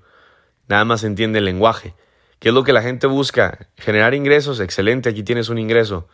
nada 0.68 0.84
más 0.84 1.02
entiende 1.02 1.40
el 1.40 1.44
lenguaje. 1.44 1.94
¿Qué 2.38 2.50
es 2.50 2.54
lo 2.54 2.62
que 2.64 2.72
la 2.72 2.82
gente 2.82 3.06
busca? 3.06 3.68
Generar 3.76 4.14
ingresos, 4.14 4.60
excelente, 4.60 5.08
aquí 5.08 5.22
tienes 5.22 5.48
un 5.48 5.58
ingreso. 5.58 6.08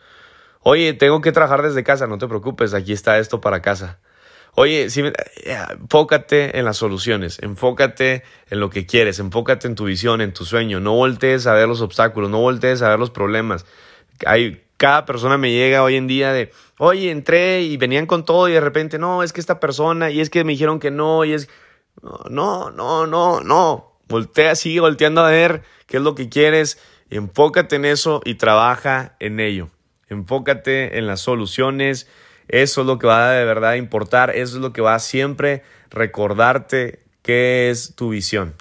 Oye, 0.61 0.93
tengo 0.93 1.21
que 1.21 1.31
trabajar 1.31 1.61
desde 1.61 1.83
casa, 1.83 2.07
no 2.07 2.17
te 2.17 2.27
preocupes, 2.27 2.73
aquí 2.73 2.93
está 2.93 3.19
esto 3.19 3.39
para 3.41 3.61
casa. 3.61 3.99
Oye, 4.55 4.89
si 4.89 5.03
enfócate 5.43 6.57
en 6.57 6.65
las 6.65 6.77
soluciones, 6.77 7.39
enfócate 7.43 8.23
en 8.49 8.59
lo 8.61 8.69
que 8.69 8.85
quieres, 8.85 9.19
enfócate 9.19 9.67
en 9.67 9.75
tu 9.75 9.85
visión, 9.85 10.21
en 10.21 10.33
tu 10.33 10.45
sueño, 10.45 10.79
no 10.79 10.93
voltees 10.93 11.45
a 11.45 11.53
ver 11.53 11.67
los 11.67 11.81
obstáculos, 11.81 12.29
no 12.29 12.39
voltees 12.39 12.81
a 12.81 12.89
ver 12.89 12.97
los 12.97 13.11
problemas. 13.11 13.65
Hay, 14.25 14.63
cada 14.77 15.05
persona 15.05 15.37
me 15.37 15.51
llega 15.51 15.83
hoy 15.83 15.97
en 15.97 16.07
día 16.07 16.31
de, 16.31 16.51
oye, 16.79 17.11
entré 17.11 17.63
y 17.63 17.75
venían 17.75 18.05
con 18.05 18.23
todo 18.23 18.47
y 18.47 18.53
de 18.53 18.61
repente, 18.61 18.97
no, 18.97 19.23
es 19.23 19.33
que 19.33 19.41
esta 19.41 19.59
persona, 19.59 20.09
y 20.09 20.21
es 20.21 20.29
que 20.29 20.45
me 20.45 20.53
dijeron 20.53 20.79
que 20.79 20.89
no, 20.89 21.25
y 21.25 21.33
es, 21.33 21.49
no, 22.29 22.71
no, 22.71 23.05
no, 23.05 23.41
no. 23.41 23.94
Voltea, 24.07 24.55
sigue 24.55 24.79
volteando 24.79 25.21
a 25.21 25.29
ver 25.29 25.63
qué 25.87 25.97
es 25.97 26.03
lo 26.03 26.15
que 26.15 26.29
quieres, 26.29 26.79
enfócate 27.09 27.75
en 27.75 27.85
eso 27.85 28.21
y 28.23 28.35
trabaja 28.35 29.15
en 29.19 29.39
ello. 29.39 29.69
Enfócate 30.09 30.97
en 30.97 31.07
las 31.07 31.21
soluciones, 31.21 32.07
eso 32.47 32.81
es 32.81 32.87
lo 32.87 32.99
que 32.99 33.07
va 33.07 33.31
de 33.31 33.45
verdad 33.45 33.71
a 33.71 33.77
importar, 33.77 34.31
eso 34.31 34.57
es 34.57 34.61
lo 34.61 34.73
que 34.73 34.81
va 34.81 34.95
a 34.95 34.99
siempre 34.99 35.63
recordarte 35.89 37.03
qué 37.21 37.69
es 37.69 37.95
tu 37.95 38.09
visión. 38.09 38.53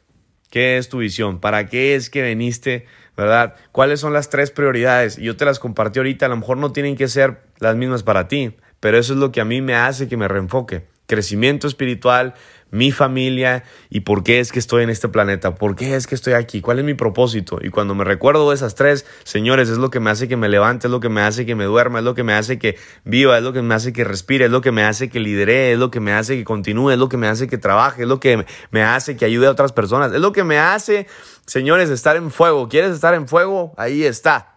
¿Qué 0.50 0.78
es 0.78 0.88
tu 0.88 0.98
visión? 0.98 1.40
¿Para 1.40 1.66
qué 1.66 1.96
es 1.96 2.10
que 2.10 2.22
viniste 2.22 2.86
¿verdad? 3.16 3.54
¿Cuáles 3.72 4.00
son 4.00 4.12
las 4.12 4.30
tres 4.30 4.50
prioridades? 4.50 5.16
Yo 5.16 5.36
te 5.36 5.44
las 5.44 5.58
compartí 5.58 5.98
ahorita, 5.98 6.26
a 6.26 6.28
lo 6.28 6.36
mejor 6.36 6.56
no 6.56 6.72
tienen 6.72 6.96
que 6.96 7.08
ser 7.08 7.42
las 7.58 7.76
mismas 7.76 8.02
para 8.02 8.28
ti, 8.28 8.56
pero 8.80 8.98
eso 8.98 9.12
es 9.12 9.18
lo 9.18 9.32
que 9.32 9.40
a 9.40 9.44
mí 9.44 9.62
me 9.62 9.74
hace 9.74 10.08
que 10.08 10.16
me 10.16 10.28
reenfoque. 10.28 10.86
Crecimiento 11.06 11.66
espiritual, 11.66 12.34
mi 12.74 12.90
familia 12.90 13.62
y 13.88 14.00
por 14.00 14.24
qué 14.24 14.40
es 14.40 14.50
que 14.50 14.58
estoy 14.58 14.82
en 14.82 14.90
este 14.90 15.08
planeta, 15.08 15.54
por 15.54 15.76
qué 15.76 15.94
es 15.94 16.08
que 16.08 16.16
estoy 16.16 16.32
aquí, 16.32 16.60
cuál 16.60 16.80
es 16.80 16.84
mi 16.84 16.94
propósito. 16.94 17.60
Y 17.62 17.70
cuando 17.70 17.94
me 17.94 18.02
recuerdo 18.02 18.52
esas 18.52 18.74
tres, 18.74 19.06
señores, 19.22 19.68
es 19.68 19.78
lo 19.78 19.90
que 19.90 20.00
me 20.00 20.10
hace 20.10 20.26
que 20.26 20.36
me 20.36 20.48
levante, 20.48 20.88
es 20.88 20.90
lo 20.90 20.98
que 20.98 21.08
me 21.08 21.20
hace 21.20 21.46
que 21.46 21.54
me 21.54 21.64
duerma, 21.64 22.00
es 22.00 22.04
lo 22.04 22.16
que 22.16 22.24
me 22.24 22.34
hace 22.34 22.58
que 22.58 22.76
viva, 23.04 23.38
es 23.38 23.44
lo 23.44 23.52
que 23.52 23.62
me 23.62 23.76
hace 23.76 23.92
que 23.92 24.02
respire, 24.02 24.46
es 24.46 24.50
lo 24.50 24.60
que 24.60 24.72
me 24.72 24.82
hace 24.82 25.08
que 25.08 25.20
lidere, 25.20 25.72
es 25.72 25.78
lo 25.78 25.92
que 25.92 26.00
me 26.00 26.12
hace 26.12 26.36
que 26.36 26.42
continúe, 26.42 26.90
es 26.90 26.98
lo 26.98 27.08
que 27.08 27.16
me 27.16 27.28
hace 27.28 27.46
que 27.46 27.58
trabaje, 27.58 28.02
es 28.02 28.08
lo 28.08 28.18
que 28.18 28.44
me 28.72 28.82
hace 28.82 29.16
que 29.16 29.24
ayude 29.24 29.46
a 29.46 29.52
otras 29.52 29.72
personas, 29.72 30.12
es 30.12 30.20
lo 30.20 30.32
que 30.32 30.42
me 30.42 30.58
hace, 30.58 31.06
señores, 31.46 31.90
estar 31.90 32.16
en 32.16 32.32
fuego. 32.32 32.68
¿Quieres 32.68 32.90
estar 32.90 33.14
en 33.14 33.28
fuego? 33.28 33.72
Ahí 33.76 34.02
está. 34.02 34.56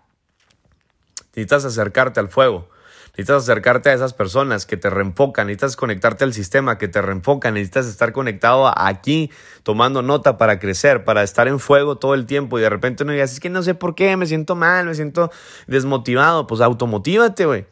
Necesitas 1.35 1.65
acercarte 1.65 2.19
al 2.19 2.29
fuego. 2.29 2.67
Necesitas 3.17 3.49
acercarte 3.49 3.89
a 3.89 3.93
esas 3.93 4.13
personas 4.13 4.67
que 4.67 4.77
te 4.77 4.91
reenfocan, 4.91 5.47
necesitas 5.47 5.75
conectarte 5.75 6.23
al 6.23 6.33
sistema 6.33 6.77
que 6.77 6.87
te 6.87 7.01
reenfocan, 7.01 7.55
necesitas 7.55 7.87
estar 7.87 8.13
conectado 8.13 8.71
aquí, 8.77 9.31
tomando 9.63 10.03
nota 10.03 10.37
para 10.37 10.59
crecer, 10.59 11.03
para 11.03 11.23
estar 11.23 11.47
en 11.47 11.59
fuego 11.59 11.97
todo 11.97 12.13
el 12.13 12.27
tiempo 12.27 12.59
y 12.59 12.61
de 12.61 12.69
repente 12.69 13.05
no 13.05 13.11
digas, 13.11 13.33
es 13.33 13.39
que 13.39 13.49
no 13.49 13.63
sé 13.63 13.73
por 13.73 13.95
qué, 13.95 14.15
me 14.17 14.27
siento 14.27 14.55
mal, 14.55 14.85
me 14.85 14.93
siento 14.93 15.31
desmotivado, 15.65 16.45
pues 16.45 16.61
automotívate, 16.61 17.47
güey. 17.47 17.65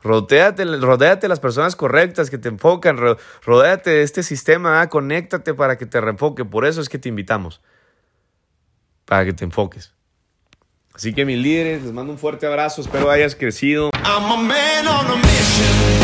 Rodéate, 0.00 0.64
rodéate 0.64 1.26
las 1.26 1.40
personas 1.40 1.74
correctas 1.74 2.30
que 2.30 2.38
te 2.38 2.48
enfocan, 2.48 2.96
rodéate 3.44 3.90
de 3.90 4.02
este 4.02 4.22
sistema, 4.22 4.82
ah, 4.82 4.88
conéctate 4.88 5.54
para 5.54 5.78
que 5.78 5.86
te 5.86 6.00
reenfoque, 6.00 6.44
por 6.44 6.64
eso 6.64 6.80
es 6.80 6.88
que 6.88 7.00
te 7.00 7.08
invitamos, 7.08 7.60
para 9.04 9.24
que 9.24 9.32
te 9.32 9.42
enfoques. 9.42 9.94
Así 10.94 11.12
que 11.12 11.24
mis 11.24 11.38
líderes, 11.38 11.82
les 11.82 11.92
mando 11.92 12.12
un 12.12 12.18
fuerte 12.18 12.46
abrazo, 12.46 12.80
espero 12.80 13.10
hayas 13.10 13.34
crecido. 13.34 13.90
I'm 14.04 14.30
a 14.30 14.36
man 14.36 14.86
on 14.86 15.06
a 15.06 15.16
mission. 15.16 16.03